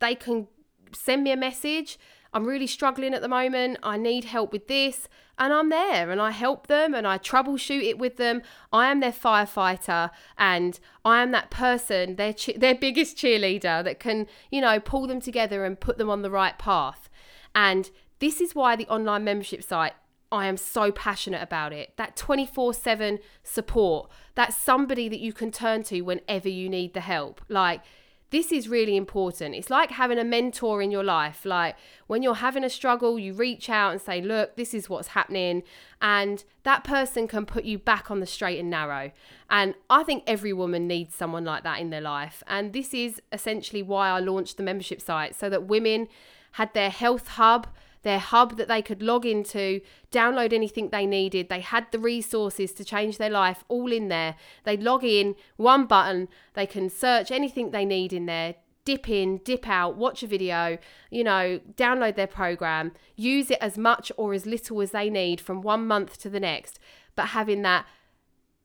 they 0.00 0.14
can 0.14 0.48
send 0.92 1.24
me 1.24 1.32
a 1.32 1.36
message. 1.36 1.98
I'm 2.34 2.46
really 2.46 2.66
struggling 2.66 3.14
at 3.14 3.20
the 3.20 3.28
moment. 3.28 3.78
I 3.82 3.96
need 3.96 4.24
help 4.24 4.52
with 4.52 4.68
this. 4.68 5.08
And 5.38 5.52
I'm 5.52 5.70
there 5.70 6.10
and 6.10 6.20
I 6.20 6.30
help 6.30 6.66
them 6.66 6.94
and 6.94 7.06
I 7.06 7.18
troubleshoot 7.18 7.82
it 7.82 7.98
with 7.98 8.16
them. 8.16 8.42
I 8.72 8.90
am 8.90 9.00
their 9.00 9.12
firefighter 9.12 10.10
and 10.38 10.78
I 11.04 11.22
am 11.22 11.30
that 11.32 11.50
person, 11.50 12.16
their, 12.16 12.32
che- 12.32 12.56
their 12.56 12.74
biggest 12.74 13.16
cheerleader 13.16 13.82
that 13.82 13.98
can, 13.98 14.26
you 14.50 14.60
know, 14.60 14.78
pull 14.78 15.06
them 15.06 15.20
together 15.20 15.64
and 15.64 15.80
put 15.80 15.98
them 15.98 16.10
on 16.10 16.22
the 16.22 16.30
right 16.30 16.58
path. 16.58 17.08
And 17.54 17.90
this 18.18 18.40
is 18.40 18.54
why 18.54 18.76
the 18.76 18.86
online 18.88 19.24
membership 19.24 19.62
site 19.62 19.94
I 20.32 20.46
am 20.46 20.56
so 20.56 20.90
passionate 20.90 21.42
about 21.42 21.72
it. 21.72 21.92
That 21.96 22.16
24 22.16 22.74
7 22.74 23.18
support, 23.44 24.10
that's 24.34 24.56
somebody 24.56 25.08
that 25.08 25.20
you 25.20 25.32
can 25.32 25.52
turn 25.52 25.82
to 25.84 26.00
whenever 26.00 26.48
you 26.48 26.68
need 26.68 26.94
the 26.94 27.00
help. 27.00 27.42
Like, 27.48 27.82
this 28.30 28.50
is 28.50 28.66
really 28.66 28.96
important. 28.96 29.54
It's 29.54 29.68
like 29.68 29.90
having 29.90 30.18
a 30.18 30.24
mentor 30.24 30.80
in 30.80 30.90
your 30.90 31.04
life. 31.04 31.44
Like, 31.44 31.76
when 32.06 32.22
you're 32.22 32.36
having 32.36 32.64
a 32.64 32.70
struggle, 32.70 33.18
you 33.18 33.34
reach 33.34 33.68
out 33.68 33.92
and 33.92 34.00
say, 34.00 34.22
Look, 34.22 34.56
this 34.56 34.72
is 34.72 34.88
what's 34.88 35.08
happening. 35.08 35.64
And 36.00 36.42
that 36.62 36.82
person 36.82 37.28
can 37.28 37.44
put 37.44 37.64
you 37.64 37.78
back 37.78 38.10
on 38.10 38.20
the 38.20 38.26
straight 38.26 38.58
and 38.58 38.70
narrow. 38.70 39.12
And 39.50 39.74
I 39.90 40.02
think 40.02 40.24
every 40.26 40.54
woman 40.54 40.88
needs 40.88 41.14
someone 41.14 41.44
like 41.44 41.62
that 41.64 41.78
in 41.78 41.90
their 41.90 42.00
life. 42.00 42.42
And 42.46 42.72
this 42.72 42.94
is 42.94 43.20
essentially 43.30 43.82
why 43.82 44.08
I 44.08 44.18
launched 44.20 44.56
the 44.56 44.62
membership 44.62 45.02
site 45.02 45.34
so 45.34 45.50
that 45.50 45.64
women 45.64 46.08
had 46.52 46.72
their 46.72 46.90
health 46.90 47.28
hub 47.28 47.66
their 48.02 48.18
hub 48.18 48.56
that 48.56 48.68
they 48.68 48.82
could 48.82 49.02
log 49.02 49.24
into, 49.24 49.80
download 50.10 50.52
anything 50.52 50.88
they 50.88 51.06
needed. 51.06 51.48
They 51.48 51.60
had 51.60 51.86
the 51.92 51.98
resources 51.98 52.72
to 52.72 52.84
change 52.84 53.18
their 53.18 53.30
life 53.30 53.64
all 53.68 53.92
in 53.92 54.08
there. 54.08 54.36
They 54.64 54.76
log 54.76 55.04
in, 55.04 55.34
one 55.56 55.86
button, 55.86 56.28
they 56.54 56.66
can 56.66 56.90
search 56.90 57.30
anything 57.30 57.70
they 57.70 57.84
need 57.84 58.12
in 58.12 58.26
there, 58.26 58.56
dip 58.84 59.08
in, 59.08 59.38
dip 59.38 59.68
out, 59.68 59.96
watch 59.96 60.22
a 60.22 60.26
video, 60.26 60.78
you 61.10 61.24
know, 61.24 61.60
download 61.76 62.16
their 62.16 62.26
program, 62.26 62.92
use 63.16 63.50
it 63.50 63.58
as 63.60 63.78
much 63.78 64.10
or 64.16 64.34
as 64.34 64.46
little 64.46 64.80
as 64.82 64.90
they 64.90 65.08
need 65.08 65.40
from 65.40 65.62
one 65.62 65.86
month 65.86 66.18
to 66.20 66.28
the 66.28 66.40
next, 66.40 66.78
but 67.14 67.28
having 67.28 67.62
that 67.62 67.86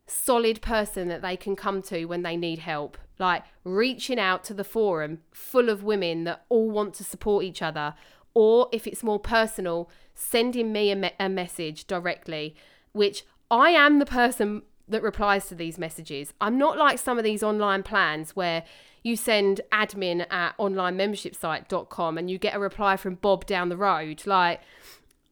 solid 0.08 0.62
person 0.62 1.10
that 1.10 1.21
they 1.21 1.36
can 1.36 1.56
come 1.56 1.82
to 1.82 2.06
when 2.06 2.23
they 2.23 2.38
need 2.38 2.60
help. 2.60 2.97
Like 3.19 3.43
reaching 3.63 4.19
out 4.19 4.43
to 4.45 4.54
the 4.54 4.63
forum 4.63 5.19
full 5.32 5.69
of 5.69 5.84
women 5.84 6.23
that 6.26 6.45
all 6.50 6.69
want 6.69 6.93
to 6.95 7.04
support 7.04 7.43
each 7.43 7.62
other, 7.62 7.95
or 8.38 8.69
if 8.71 8.86
it's 8.86 9.02
more 9.02 9.17
personal, 9.17 9.89
sending 10.13 10.71
me 10.71 10.91
a, 10.91 10.95
me- 10.95 11.12
a 11.19 11.28
message 11.28 11.88
directly, 11.88 12.56
which 12.91 13.26
I 13.50 13.71
am 13.71 13.97
the 13.97 14.06
person 14.06 14.62
that 14.88 15.02
replies 15.02 15.47
to 15.47 15.56
these 15.56 15.80
messages. 15.80 16.36
I'm 16.39 16.56
not 16.56 16.78
like 16.78 17.00
some 17.00 17.17
of 17.17 17.23
these 17.23 17.41
online 17.41 17.82
plans 17.82 18.36
where 18.36 18.63
you 19.02 19.15
send 19.15 19.62
admin 19.71 20.32
at 20.32 20.56
onlinemembershipsite.com 20.60 22.19
and 22.19 22.30
you 22.30 22.38
get 22.38 22.56
a 22.56 22.60
reply 22.60 22.95
from 22.95 23.15
Bob 23.15 23.47
down 23.47 23.69
the 23.69 23.76
road. 23.76 24.21
Like, 24.28 24.62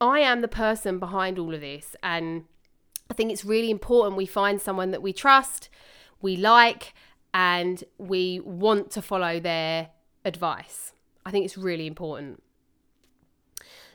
I 0.02 0.22
am 0.22 0.42
the 0.42 0.48
person 0.48 0.98
behind 0.98 1.38
all 1.38 1.54
of 1.54 1.62
this. 1.62 1.96
And 2.02 2.46
I 3.12 3.14
think 3.14 3.32
it's 3.32 3.46
really 3.46 3.70
important 3.70 4.18
we 4.18 4.26
find 4.26 4.60
someone 4.60 4.90
that 4.90 5.04
we 5.04 5.14
trust, 5.14 5.70
we 6.24 6.36
like, 6.36 6.96
and 7.36 7.84
we 8.00 8.40
want 8.40 8.90
to 8.92 9.02
follow 9.04 9.40
their 9.40 9.90
advice. 10.26 10.94
I 11.24 11.30
think 11.30 11.46
it's 11.46 11.56
really 11.56 11.86
important. 11.86 12.42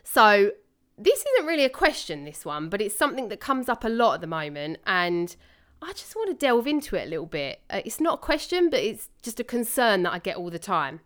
So 0.03 0.51
this 0.97 1.25
isn't 1.25 1.47
really 1.47 1.65
a 1.65 1.69
question, 1.69 2.25
this 2.25 2.45
one, 2.45 2.69
but 2.69 2.81
it's 2.81 2.95
something 2.95 3.29
that 3.29 3.39
comes 3.39 3.69
up 3.69 3.83
a 3.83 3.89
lot 3.89 4.15
at 4.15 4.21
the 4.21 4.27
moment. 4.27 4.79
And 4.85 5.35
I 5.81 5.93
just 5.93 6.15
want 6.15 6.29
to 6.29 6.35
delve 6.35 6.67
into 6.67 6.95
it 6.95 7.07
a 7.07 7.09
little 7.09 7.25
bit. 7.25 7.61
Uh, 7.69 7.81
it's 7.83 7.99
not 7.99 8.15
a 8.15 8.21
question, 8.21 8.69
but 8.69 8.79
it's 8.79 9.09
just 9.21 9.39
a 9.39 9.43
concern 9.43 10.03
that 10.03 10.13
I 10.13 10.19
get 10.19 10.37
all 10.37 10.49
the 10.49 10.59
time. 10.59 10.99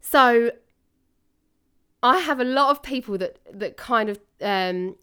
So 0.00 0.52
I 2.02 2.18
have 2.18 2.38
a 2.38 2.44
lot 2.44 2.70
of 2.70 2.82
people 2.82 3.18
that, 3.18 3.38
that 3.52 3.76
kind 3.76 4.08
of 4.08 4.20
um, 4.40 4.96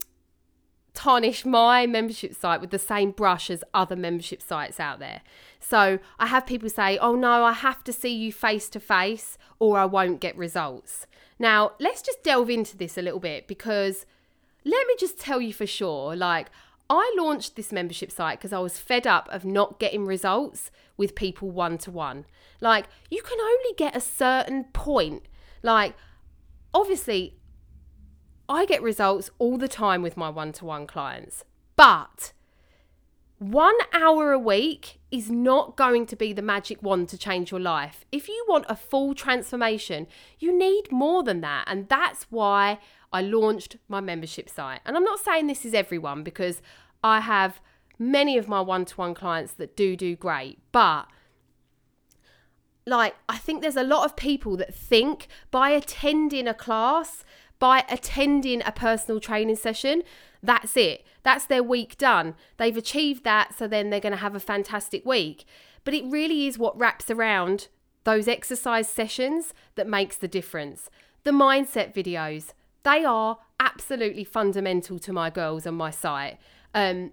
tarnish 0.93 1.45
my 1.45 1.85
membership 1.85 2.33
site 2.33 2.61
with 2.61 2.69
the 2.71 2.79
same 2.79 3.11
brush 3.11 3.49
as 3.49 3.63
other 3.73 3.95
membership 3.95 4.41
sites 4.41 4.79
out 4.79 4.99
there. 4.99 5.21
So 5.59 5.99
I 6.17 6.27
have 6.27 6.45
people 6.45 6.69
say, 6.69 6.97
oh 6.97 7.15
no, 7.15 7.43
I 7.43 7.51
have 7.51 7.83
to 7.83 7.93
see 7.93 8.15
you 8.15 8.31
face 8.31 8.69
to 8.69 8.79
face 8.79 9.37
or 9.59 9.77
I 9.77 9.85
won't 9.85 10.21
get 10.21 10.37
results. 10.37 11.05
Now, 11.37 11.73
let's 11.79 12.01
just 12.01 12.23
delve 12.23 12.49
into 12.49 12.77
this 12.77 12.97
a 12.97 13.01
little 13.01 13.19
bit 13.19 13.47
because 13.47 14.05
let 14.63 14.87
me 14.87 14.95
just 14.97 15.19
tell 15.19 15.41
you 15.41 15.53
for 15.53 15.67
sure 15.67 16.15
like, 16.15 16.47
I 16.89 17.13
launched 17.17 17.55
this 17.55 17.71
membership 17.71 18.11
site 18.11 18.37
because 18.37 18.53
I 18.53 18.59
was 18.59 18.77
fed 18.77 19.07
up 19.07 19.27
of 19.31 19.43
not 19.43 19.79
getting 19.79 20.05
results 20.05 20.69
with 20.97 21.15
people 21.15 21.49
one 21.49 21.77
to 21.79 21.91
one. 21.91 22.25
Like, 22.61 22.85
you 23.09 23.21
can 23.23 23.39
only 23.39 23.73
get 23.75 23.95
a 23.95 24.01
certain 24.01 24.65
point. 24.65 25.23
Like, 25.63 25.95
obviously, 26.73 27.37
I 28.47 28.65
get 28.65 28.83
results 28.83 29.31
all 29.39 29.57
the 29.57 29.67
time 29.67 30.03
with 30.03 30.15
my 30.15 30.29
one 30.29 30.51
to 30.53 30.65
one 30.65 30.85
clients, 30.85 31.43
but 31.75 32.33
one 33.37 33.75
hour 33.93 34.31
a 34.31 34.39
week 34.39 34.99
is 35.11 35.29
not 35.29 35.75
going 35.75 36.05
to 36.05 36.15
be 36.15 36.31
the 36.31 36.41
magic 36.41 36.81
wand 36.81 37.09
to 37.09 37.17
change 37.17 37.51
your 37.51 37.59
life. 37.59 38.05
If 38.11 38.27
you 38.27 38.45
want 38.47 38.65
a 38.69 38.75
full 38.75 39.13
transformation, 39.13 40.07
you 40.39 40.57
need 40.57 40.91
more 40.91 41.21
than 41.23 41.41
that. 41.41 41.65
And 41.67 41.89
that's 41.89 42.27
why 42.29 42.79
I 43.11 43.21
launched 43.21 43.77
my 43.87 44.01
membership 44.01 44.49
site. 44.49 44.81
And 44.85 44.95
I'm 44.95 45.03
not 45.03 45.19
saying 45.19 45.47
this 45.47 45.65
is 45.65 45.73
everyone 45.73 46.23
because 46.23 46.61
I 47.03 47.19
have 47.19 47.59
many 47.99 48.37
of 48.37 48.47
my 48.47 48.61
one 48.61 48.85
to 48.85 48.95
one 48.95 49.13
clients 49.13 49.53
that 49.53 49.75
do 49.75 49.95
do 49.95 50.15
great, 50.15 50.59
but 50.71 51.07
like 52.85 53.15
I 53.27 53.37
think 53.37 53.61
there's 53.61 53.75
a 53.75 53.83
lot 53.83 54.05
of 54.05 54.15
people 54.15 54.57
that 54.57 54.73
think 54.73 55.27
by 55.51 55.69
attending 55.69 56.47
a 56.47 56.53
class, 56.53 57.23
by 57.59 57.83
attending 57.89 58.61
a 58.65 58.71
personal 58.71 59.19
training 59.19 59.55
session, 59.55 60.03
that's 60.45 60.77
it. 60.77 61.05
That's 61.23 61.45
their 61.45 61.63
week 61.63 61.97
done. 61.97 62.35
They've 62.57 62.77
achieved 62.77 63.23
that, 63.23 63.57
so 63.57 63.67
then 63.67 63.89
they're 63.89 63.99
going 63.99 64.11
to 64.11 64.17
have 64.17 64.35
a 64.35 64.39
fantastic 64.39 65.05
week. 65.05 65.45
But 65.83 65.93
it 65.93 66.05
really 66.05 66.47
is 66.47 66.57
what 66.57 66.77
wraps 66.77 67.09
around 67.09 67.67
those 68.03 68.27
exercise 68.27 68.87
sessions 68.87 69.53
that 69.75 69.87
makes 69.87 70.17
the 70.17 70.27
difference. 70.27 70.89
The 71.23 71.31
mindset 71.31 71.93
videos, 71.93 72.53
they 72.83 73.03
are 73.03 73.39
absolutely 73.59 74.23
fundamental 74.23 74.99
to 74.99 75.11
my 75.11 75.29
girls 75.29 75.65
on 75.65 75.75
my 75.75 75.89
site. 75.89 76.37
Um, 76.73 77.11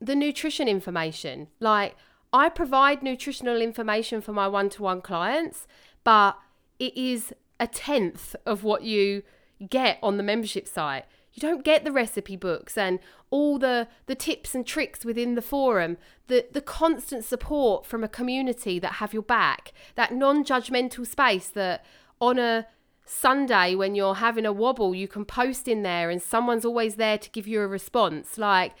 the 0.00 0.16
nutrition 0.16 0.66
information, 0.66 1.48
like 1.60 1.94
I 2.32 2.48
provide 2.48 3.02
nutritional 3.02 3.60
information 3.60 4.20
for 4.20 4.32
my 4.32 4.48
one 4.48 4.70
to 4.70 4.82
one 4.82 5.02
clients, 5.02 5.66
but 6.04 6.38
it 6.78 6.96
is 6.96 7.34
a 7.60 7.66
tenth 7.66 8.34
of 8.46 8.64
what 8.64 8.82
you 8.82 9.22
get 9.68 9.98
on 10.02 10.16
the 10.16 10.22
membership 10.22 10.66
site. 10.66 11.04
You 11.34 11.40
don't 11.40 11.64
get 11.64 11.84
the 11.84 11.92
recipe 11.92 12.36
books 12.36 12.76
and 12.76 12.98
all 13.30 13.58
the, 13.58 13.88
the 14.06 14.14
tips 14.14 14.54
and 14.54 14.66
tricks 14.66 15.04
within 15.04 15.34
the 15.34 15.42
forum, 15.42 15.96
the, 16.26 16.46
the 16.52 16.60
constant 16.60 17.24
support 17.24 17.86
from 17.86 18.04
a 18.04 18.08
community 18.08 18.78
that 18.78 18.94
have 18.94 19.14
your 19.14 19.22
back, 19.22 19.72
that 19.94 20.12
non 20.12 20.44
judgmental 20.44 21.06
space 21.06 21.48
that 21.48 21.84
on 22.20 22.38
a 22.38 22.66
Sunday 23.04 23.74
when 23.74 23.94
you're 23.94 24.16
having 24.16 24.46
a 24.46 24.52
wobble, 24.52 24.94
you 24.94 25.08
can 25.08 25.24
post 25.24 25.66
in 25.66 25.82
there 25.82 26.10
and 26.10 26.22
someone's 26.22 26.64
always 26.64 26.96
there 26.96 27.18
to 27.18 27.30
give 27.30 27.48
you 27.48 27.60
a 27.60 27.66
response. 27.66 28.38
Like, 28.38 28.72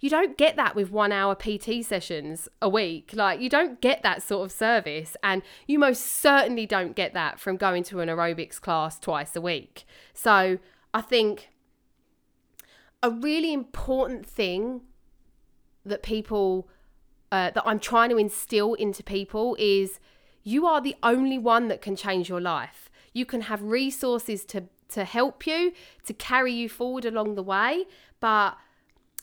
you 0.00 0.10
don't 0.10 0.36
get 0.36 0.56
that 0.56 0.74
with 0.74 0.90
one 0.90 1.10
hour 1.10 1.34
PT 1.34 1.84
sessions 1.84 2.48
a 2.60 2.68
week. 2.68 3.10
Like, 3.14 3.40
you 3.40 3.48
don't 3.48 3.80
get 3.80 4.02
that 4.02 4.22
sort 4.22 4.44
of 4.44 4.52
service. 4.52 5.16
And 5.22 5.42
you 5.66 5.78
most 5.78 6.04
certainly 6.04 6.66
don't 6.66 6.94
get 6.94 7.14
that 7.14 7.40
from 7.40 7.56
going 7.56 7.82
to 7.84 8.00
an 8.00 8.08
aerobics 8.08 8.60
class 8.60 8.98
twice 8.98 9.34
a 9.34 9.40
week. 9.40 9.84
So, 10.12 10.58
I 10.92 11.00
think 11.00 11.50
a 13.02 13.10
really 13.10 13.52
important 13.52 14.26
thing 14.26 14.82
that 15.84 16.02
people 16.02 16.68
uh, 17.32 17.50
that 17.50 17.62
I'm 17.66 17.80
trying 17.80 18.10
to 18.10 18.16
instill 18.16 18.74
into 18.74 19.02
people 19.02 19.56
is 19.58 19.98
you 20.42 20.66
are 20.66 20.80
the 20.80 20.94
only 21.02 21.38
one 21.38 21.68
that 21.68 21.82
can 21.82 21.96
change 21.96 22.28
your 22.28 22.40
life. 22.40 22.88
You 23.12 23.26
can 23.26 23.42
have 23.42 23.62
resources 23.62 24.44
to 24.46 24.64
to 24.88 25.04
help 25.04 25.46
you, 25.46 25.72
to 26.04 26.14
carry 26.14 26.52
you 26.52 26.68
forward 26.68 27.04
along 27.04 27.34
the 27.34 27.42
way, 27.42 27.86
but 28.20 28.56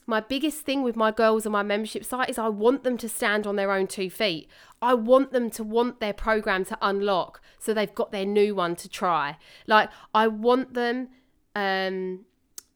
my 0.06 0.20
biggest 0.20 0.66
thing 0.66 0.84
with 0.84 0.98
my 0.98 1.10
girls 1.10 1.46
on 1.46 1.54
my 1.54 1.64
membership 1.64 2.04
site 2.04 2.30
is 2.30 2.38
I 2.38 2.50
want 2.50 2.84
them 2.84 2.98
to 2.98 3.08
stand 3.08 3.48
on 3.48 3.56
their 3.56 3.72
own 3.72 3.88
two 3.88 4.10
feet. 4.10 4.50
I 4.82 4.94
want 4.94 5.32
them 5.32 5.50
to 5.52 5.64
want 5.64 6.02
their 6.02 6.12
program 6.12 6.66
to 6.66 6.78
unlock 6.82 7.42
so 7.60 7.74
they've 7.74 7.96
got 7.96 8.12
their 8.12 8.26
new 8.26 8.54
one 8.54 8.76
to 8.76 8.90
try. 8.90 9.38
Like 9.66 9.90
I 10.14 10.28
want 10.28 10.74
them 10.74 11.10
um 11.56 12.26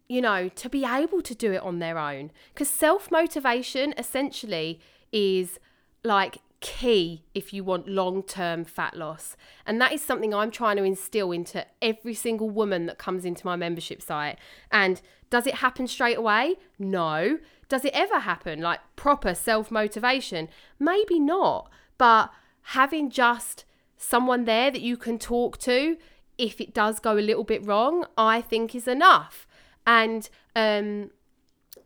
you 0.08 0.22
know 0.22 0.50
to 0.50 0.70
be 0.70 0.86
able 0.86 1.22
to 1.22 1.36
do 1.36 1.52
it 1.52 1.62
on 1.62 1.80
their 1.80 1.98
own 1.98 2.32
cuz 2.56 2.70
self 2.70 3.12
motivation 3.12 3.93
essentially 3.98 4.80
is 5.12 5.60
like 6.04 6.38
key 6.60 7.24
if 7.36 7.54
you 7.54 7.63
want 7.63 7.88
long 7.88 8.24
term 8.24 8.63
fat 8.63 8.96
loss. 8.96 9.36
And 9.65 9.80
that 9.82 9.91
is 9.91 10.02
something 10.02 10.34
I'm 10.34 10.52
trying 10.52 10.78
to 10.78 10.84
instill 10.84 11.32
into 11.32 11.65
every 11.82 12.13
single 12.13 12.50
woman 12.50 12.86
that 12.88 12.98
comes 12.98 13.26
into 13.26 13.46
my 13.46 13.56
membership 13.56 14.02
site. 14.02 14.38
And 14.72 15.02
does 15.30 15.46
it 15.46 15.56
happen 15.56 15.88
straight 15.88 16.17
away? 16.17 16.56
No. 16.80 17.39
Does 17.70 17.86
it 17.86 17.91
ever 17.93 18.20
happen? 18.20 18.62
Like 18.62 18.80
proper 18.96 19.36
self 19.36 19.70
motivation? 19.70 20.50
Maybe 20.80 21.20
not. 21.20 21.70
But 21.98 22.32
having 22.62 23.10
just 23.10 23.65
someone 23.98 24.46
there 24.46 24.72
that 24.72 24.82
you 24.82 24.98
can 24.98 25.20
talk 25.20 25.58
to 25.60 25.98
if 26.38 26.62
it 26.62 26.74
does 26.74 27.00
go 27.00 27.13
a 27.13 27.20
little 27.20 27.43
bit 27.43 27.65
wrong, 27.65 28.06
I 28.17 28.41
think 28.41 28.76
is 28.76 28.88
enough. 28.88 29.46
And, 29.88 30.30
um, 30.56 31.10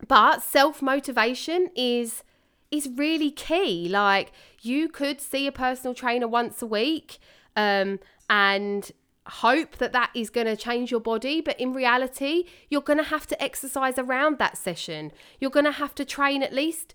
but 0.06 0.42
self 0.42 0.82
motivation 0.82 1.70
is 1.74 2.22
is 2.70 2.88
really 2.96 3.30
key. 3.30 3.88
Like 3.88 4.32
you 4.62 4.88
could 4.88 5.20
see 5.20 5.46
a 5.46 5.52
personal 5.52 5.94
trainer 5.94 6.26
once 6.26 6.60
a 6.62 6.66
week 6.66 7.18
um, 7.54 8.00
and 8.28 8.90
hope 9.26 9.76
that 9.76 9.92
that 9.92 10.10
is 10.14 10.30
going 10.30 10.48
to 10.48 10.56
change 10.56 10.90
your 10.90 10.98
body 10.98 11.40
but 11.40 11.58
in 11.60 11.72
reality 11.72 12.42
you're 12.68 12.80
going 12.80 12.98
to 12.98 13.04
have 13.04 13.24
to 13.24 13.40
exercise 13.40 13.96
around 13.96 14.36
that 14.38 14.58
session 14.58 15.12
you're 15.38 15.48
going 15.48 15.64
to 15.64 15.70
have 15.70 15.94
to 15.94 16.04
train 16.04 16.42
at 16.42 16.52
least 16.52 16.92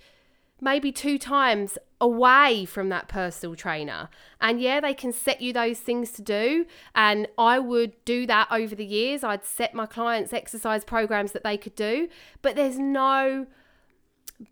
maybe 0.59 0.91
two 0.91 1.17
times 1.17 1.77
away 1.99 2.65
from 2.65 2.89
that 2.89 3.07
personal 3.07 3.55
trainer 3.55 4.07
and 4.39 4.61
yeah 4.61 4.79
they 4.79 4.93
can 4.93 5.11
set 5.11 5.41
you 5.41 5.51
those 5.51 5.79
things 5.79 6.11
to 6.11 6.21
do 6.21 6.65
and 6.93 7.27
I 7.37 7.57
would 7.57 7.93
do 8.05 8.27
that 8.27 8.47
over 8.51 8.75
the 8.75 8.85
years 8.85 9.23
I'd 9.23 9.43
set 9.43 9.73
my 9.73 9.87
clients 9.87 10.31
exercise 10.31 10.83
programs 10.83 11.31
that 11.31 11.43
they 11.43 11.57
could 11.57 11.75
do 11.75 12.07
but 12.43 12.55
there's 12.55 12.77
no 12.77 13.47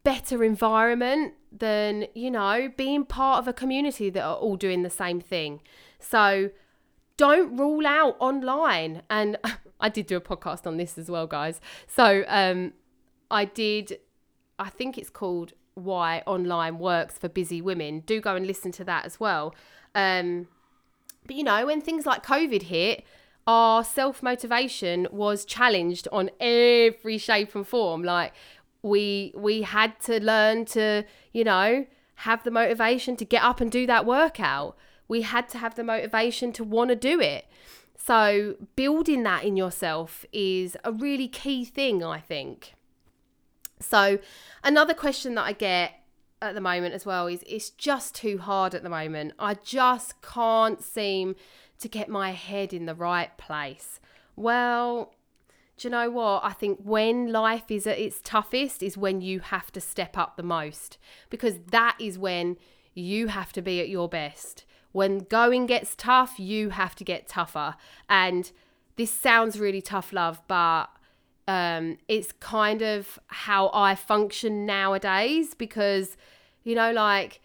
better 0.03 0.43
environment 0.43 1.33
than, 1.51 2.07
you 2.13 2.31
know, 2.31 2.71
being 2.75 3.05
part 3.05 3.39
of 3.39 3.47
a 3.47 3.53
community 3.53 4.09
that 4.09 4.23
are 4.23 4.35
all 4.35 4.55
doing 4.55 4.83
the 4.83 4.89
same 4.89 5.19
thing. 5.21 5.61
So 5.99 6.49
don't 7.17 7.57
rule 7.57 7.85
out 7.85 8.15
online. 8.19 9.03
And 9.09 9.37
I 9.79 9.89
did 9.89 10.07
do 10.07 10.17
a 10.17 10.21
podcast 10.21 10.65
on 10.65 10.77
this 10.77 10.97
as 10.97 11.09
well, 11.09 11.27
guys. 11.27 11.61
So 11.87 12.23
um, 12.27 12.73
I 13.29 13.45
did, 13.45 13.99
I 14.57 14.69
think 14.69 14.97
it's 14.97 15.09
called 15.09 15.53
Why 15.75 16.23
Online 16.25 16.79
Works 16.79 17.17
for 17.17 17.29
Busy 17.29 17.61
Women. 17.61 18.01
Do 18.01 18.19
go 18.19 18.35
and 18.35 18.47
listen 18.47 18.71
to 18.73 18.83
that 18.85 19.05
as 19.05 19.19
well. 19.19 19.53
Um, 19.93 20.47
but 21.25 21.35
you 21.35 21.43
know, 21.43 21.67
when 21.67 21.81
things 21.81 22.05
like 22.05 22.25
COVID 22.25 22.63
hit, 22.63 23.05
our 23.47 23.83
self 23.83 24.23
motivation 24.23 25.07
was 25.11 25.45
challenged 25.45 26.07
on 26.11 26.31
every 26.39 27.17
shape 27.17 27.55
and 27.55 27.67
form. 27.67 28.03
Like 28.03 28.33
we 28.85 29.33
we 29.35 29.63
had 29.63 29.99
to 29.99 30.23
learn 30.23 30.63
to 30.63 31.03
you 31.33 31.43
know 31.43 31.85
have 32.19 32.43
the 32.43 32.51
motivation 32.51 33.15
to 33.15 33.25
get 33.25 33.41
up 33.41 33.59
and 33.59 33.71
do 33.71 33.87
that 33.87 34.05
workout 34.05 34.77
we 35.07 35.23
had 35.23 35.49
to 35.49 35.57
have 35.57 35.73
the 35.73 35.83
motivation 35.83 36.53
to 36.53 36.63
want 36.63 36.89
to 36.89 36.95
do 36.95 37.19
it 37.19 37.47
so 37.97 38.55
building 38.75 39.23
that 39.23 39.43
in 39.43 39.57
yourself 39.57 40.23
is 40.31 40.77
a 40.83 40.91
really 40.91 41.27
key 41.27 41.65
thing 41.65 42.03
i 42.03 42.19
think 42.19 42.74
so 43.79 44.19
another 44.63 44.93
question 44.93 45.35
that 45.35 45.43
i 45.43 45.51
get 45.51 45.93
at 46.41 46.53
the 46.53 46.61
moment 46.61 46.93
as 46.93 47.05
well 47.05 47.27
is 47.27 47.43
it's 47.47 47.69
just 47.69 48.13
too 48.13 48.37
hard 48.37 48.73
at 48.75 48.83
the 48.83 48.89
moment 48.89 49.33
i 49.39 49.53
just 49.53 50.21
can't 50.21 50.83
seem 50.83 51.35
to 51.79 51.87
get 51.87 52.09
my 52.09 52.31
head 52.31 52.73
in 52.73 52.85
the 52.85 52.95
right 52.95 53.37
place 53.37 53.99
well 54.35 55.13
do 55.77 55.87
you 55.87 55.91
know 55.91 56.09
what? 56.09 56.43
I 56.43 56.53
think 56.53 56.79
when 56.83 57.31
life 57.31 57.69
is 57.69 57.85
at 57.85 57.99
its 57.99 58.21
toughest 58.21 58.81
is 58.81 58.97
when 58.97 59.19
you 59.21 59.41
have 59.41 59.71
to 59.73 59.81
step 59.81 60.17
up 60.17 60.37
the 60.37 60.43
most 60.43 60.97
because 61.29 61.59
that 61.71 61.97
is 61.99 62.17
when 62.17 62.57
you 62.93 63.27
have 63.27 63.51
to 63.53 63.61
be 63.61 63.81
at 63.81 63.89
your 63.89 64.07
best. 64.07 64.63
When 64.93 65.19
going 65.19 65.65
gets 65.65 65.93
tough, 65.95 66.39
you 66.39 66.69
have 66.69 66.95
to 66.95 67.03
get 67.03 67.27
tougher. 67.27 67.75
And 68.09 68.51
this 68.95 69.11
sounds 69.11 69.59
really 69.59 69.81
tough 69.81 70.13
love, 70.13 70.41
but 70.47 70.85
um, 71.47 71.97
it's 72.07 72.31
kind 72.33 72.81
of 72.81 73.19
how 73.27 73.69
I 73.73 73.95
function 73.95 74.65
nowadays 74.65 75.53
because, 75.53 76.17
you 76.63 76.75
know, 76.75 76.91
like 76.91 77.39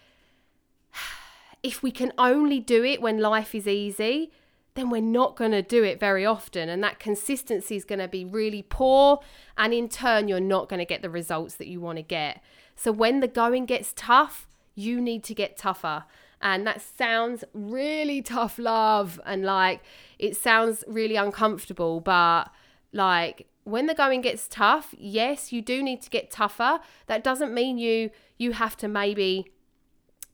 if 1.63 1.83
we 1.83 1.91
can 1.91 2.13
only 2.17 2.61
do 2.61 2.85
it 2.85 3.03
when 3.03 3.19
life 3.19 3.55
is 3.55 3.67
easy, 3.67 4.31
then 4.75 4.89
we're 4.89 5.03
not 5.03 5.37
going 5.37 5.51
to 5.51 5.63
do 5.63 5.83
it 5.83 6.01
very 6.01 6.25
often. 6.25 6.69
And 6.69 6.83
that 6.83 6.99
consistency 6.99 7.77
is 7.77 7.85
going 7.85 7.99
to 7.99 8.09
be 8.09 8.25
really 8.25 8.63
poor. 8.63 9.21
And 9.59 9.75
in 9.75 9.89
turn, 9.89 10.29
you're 10.29 10.41
not 10.41 10.69
going 10.69 10.79
to 10.79 10.87
get 10.87 11.03
the 11.03 11.11
results 11.11 11.57
that 11.57 11.67
you 11.67 11.81
want 11.81 11.97
to 11.97 12.03
get. 12.03 12.43
So 12.77 12.93
when 12.93 13.21
the 13.21 13.29
going 13.29 13.67
gets 13.67 13.93
tough, 13.95 14.47
you 14.75 15.01
need 15.01 15.25
to 15.25 15.35
get 15.35 15.59
tougher. 15.59 16.05
And 16.41 16.67
that 16.67 16.81
sounds 16.81 17.45
really 17.53 18.23
tough 18.23 18.59
love. 18.59 19.21
And 19.27 19.45
like, 19.45 19.83
it 20.19 20.37
sounds 20.37 20.85
really 20.87 21.17
uncomfortable. 21.17 22.01
But 22.01 22.51
like, 22.93 23.50
when 23.65 23.87
the 23.87 23.95
going 23.95 24.21
gets 24.21 24.49
tough, 24.49 24.95
yes, 24.99 25.53
you 25.53 25.63
do 25.63 25.83
need 25.83 26.03
to 26.03 26.11
get 26.11 26.31
tougher. 26.31 26.81
That 27.07 27.23
doesn't 27.23 27.53
mean 27.55 27.79
you 27.79 28.11
you 28.39 28.53
have 28.53 28.77
to 28.79 28.89
maybe 28.89 29.51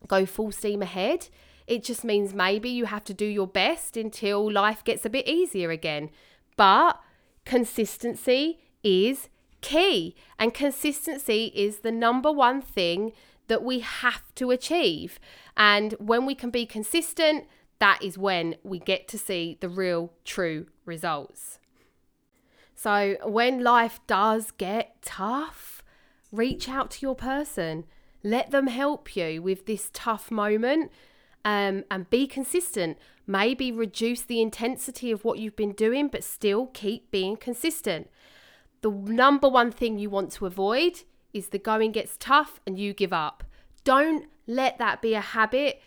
go 0.06 0.26
full 0.26 0.52
steam 0.52 0.82
ahead. 0.82 1.28
It 1.66 1.82
just 1.82 2.04
means 2.04 2.32
maybe 2.32 2.68
you 2.68 2.84
have 2.84 3.04
to 3.04 3.14
do 3.14 3.26
your 3.26 3.48
best 3.48 3.96
until 3.96 4.50
life 4.50 4.84
gets 4.84 5.04
a 5.04 5.10
bit 5.10 5.26
easier 5.26 5.70
again. 5.70 6.10
But 6.56 7.00
consistency 7.44 8.60
is 8.84 9.28
key, 9.60 10.14
and 10.38 10.54
consistency 10.54 11.52
is 11.54 11.78
the 11.78 11.90
number 11.90 12.30
one 12.30 12.62
thing 12.62 13.12
that 13.48 13.62
we 13.62 13.80
have 13.80 14.34
to 14.36 14.50
achieve. 14.50 15.18
And 15.56 15.92
when 15.94 16.26
we 16.26 16.34
can 16.34 16.50
be 16.50 16.66
consistent, 16.66 17.46
that 17.78 18.02
is 18.02 18.16
when 18.16 18.56
we 18.62 18.78
get 18.78 19.08
to 19.08 19.18
see 19.18 19.58
the 19.60 19.68
real, 19.68 20.12
true 20.24 20.66
results. 20.84 21.58
So, 22.76 23.16
when 23.24 23.64
life 23.64 24.00
does 24.06 24.50
get 24.50 25.00
tough, 25.02 25.82
reach 26.30 26.68
out 26.68 26.90
to 26.92 26.98
your 27.00 27.14
person. 27.14 27.84
Let 28.22 28.50
them 28.50 28.66
help 28.66 29.16
you 29.16 29.40
with 29.40 29.64
this 29.64 29.90
tough 29.94 30.30
moment 30.30 30.92
um, 31.42 31.84
and 31.90 32.10
be 32.10 32.26
consistent. 32.26 32.98
Maybe 33.26 33.72
reduce 33.72 34.20
the 34.22 34.42
intensity 34.42 35.10
of 35.10 35.24
what 35.24 35.38
you've 35.38 35.56
been 35.56 35.72
doing, 35.72 36.08
but 36.08 36.22
still 36.22 36.66
keep 36.66 37.10
being 37.10 37.36
consistent. 37.36 38.10
The 38.82 38.90
number 38.90 39.48
one 39.48 39.72
thing 39.72 39.98
you 39.98 40.10
want 40.10 40.30
to 40.32 40.46
avoid 40.46 41.00
is 41.32 41.48
the 41.48 41.58
going 41.58 41.92
gets 41.92 42.16
tough 42.18 42.60
and 42.66 42.78
you 42.78 42.92
give 42.92 43.12
up. 43.12 43.42
Don't 43.84 44.26
let 44.46 44.78
that 44.78 45.00
be 45.00 45.14
a 45.14 45.20
habit 45.20 45.80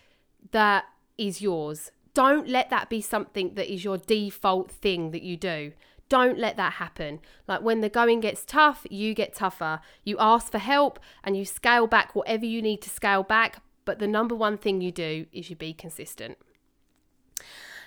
that 0.50 0.86
is 1.16 1.40
yours. 1.40 1.92
Don't 2.14 2.48
let 2.48 2.68
that 2.70 2.90
be 2.90 3.00
something 3.00 3.54
that 3.54 3.72
is 3.72 3.84
your 3.84 3.96
default 3.96 4.72
thing 4.72 5.12
that 5.12 5.22
you 5.22 5.36
do. 5.36 5.72
Don't 6.10 6.38
let 6.38 6.58
that 6.58 6.74
happen. 6.74 7.20
Like 7.48 7.62
when 7.62 7.80
the 7.80 7.88
going 7.88 8.20
gets 8.20 8.44
tough, 8.44 8.86
you 8.90 9.14
get 9.14 9.32
tougher. 9.34 9.80
You 10.04 10.18
ask 10.18 10.52
for 10.52 10.58
help 10.58 10.98
and 11.24 11.36
you 11.36 11.46
scale 11.46 11.86
back 11.86 12.14
whatever 12.14 12.44
you 12.44 12.60
need 12.60 12.82
to 12.82 12.90
scale 12.90 13.22
back, 13.22 13.62
but 13.86 13.98
the 13.98 14.08
number 14.08 14.34
one 14.34 14.58
thing 14.58 14.82
you 14.82 14.92
do 14.92 15.24
is 15.32 15.48
you 15.48 15.56
be 15.56 15.72
consistent. 15.72 16.36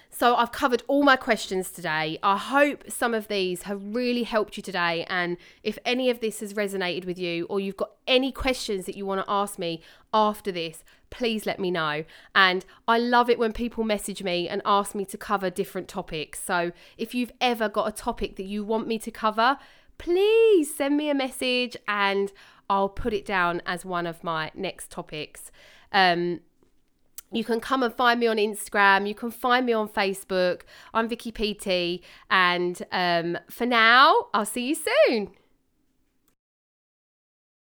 So 0.09 0.35
I've 0.35 0.51
covered 0.51 0.83
all 0.87 1.03
my 1.03 1.15
questions 1.15 1.71
today. 1.71 2.19
I 2.21 2.37
hope 2.37 2.89
some 2.89 3.15
of 3.15 3.27
these 3.27 3.63
have 3.63 3.81
really 3.83 4.23
helped 4.23 4.57
you 4.57 4.63
today. 4.63 5.05
And 5.09 5.37
if 5.63 5.79
any 5.85 6.11
of 6.11 6.19
this 6.19 6.39
has 6.41 6.53
resonated 6.53 7.05
with 7.05 7.17
you, 7.17 7.45
or 7.49 7.59
you've 7.59 7.77
got 7.77 7.93
any 8.07 8.31
questions 8.31 8.85
that 8.85 8.95
you 8.95 9.07
want 9.07 9.25
to 9.25 9.31
ask 9.31 9.57
me 9.57 9.81
after 10.13 10.51
this, 10.51 10.83
please 11.13 11.45
let 11.45 11.59
me 11.59 11.69
know. 11.69 12.03
And 12.33 12.65
I 12.87 12.97
love 12.97 13.29
it 13.29 13.37
when 13.37 13.53
people 13.53 13.83
message 13.83 14.23
me 14.23 14.49
and 14.49 14.61
ask 14.65 14.95
me 14.95 15.05
to 15.05 15.17
cover 15.17 15.49
different 15.49 15.87
topics. 15.87 16.43
So 16.43 16.71
if 16.97 17.13
you've 17.13 17.31
ever 17.39 17.69
got 17.69 17.87
a 17.87 17.91
topic 17.91 18.35
that 18.37 18.45
you 18.45 18.63
want 18.63 18.87
me 18.87 18.97
to 18.99 19.11
cover, 19.11 19.57
please 19.99 20.75
send 20.75 20.97
me 20.97 21.09
a 21.09 21.13
message 21.13 21.77
and 21.87 22.33
I'll 22.67 22.89
put 22.89 23.13
it 23.13 23.25
down 23.25 23.61
as 23.65 23.85
one 23.85 24.07
of 24.07 24.23
my 24.23 24.51
next 24.55 24.89
topics. 24.89 25.51
Um, 25.91 26.39
you 27.31 27.43
can 27.43 27.59
come 27.59 27.83
and 27.83 27.93
find 27.93 28.19
me 28.19 28.25
on 28.27 28.37
Instagram. 28.37 29.07
You 29.07 29.15
can 29.15 29.29
find 29.29 29.65
me 29.67 29.73
on 29.73 29.89
Facebook. 29.89 30.61
I'm 30.95 31.07
Vicky 31.07 31.31
PT. 31.31 32.03
And 32.31 32.81
um, 32.91 33.37
for 33.51 33.67
now, 33.67 34.27
I'll 34.33 34.45
see 34.45 34.67
you 34.69 34.75
soon. 34.75 35.31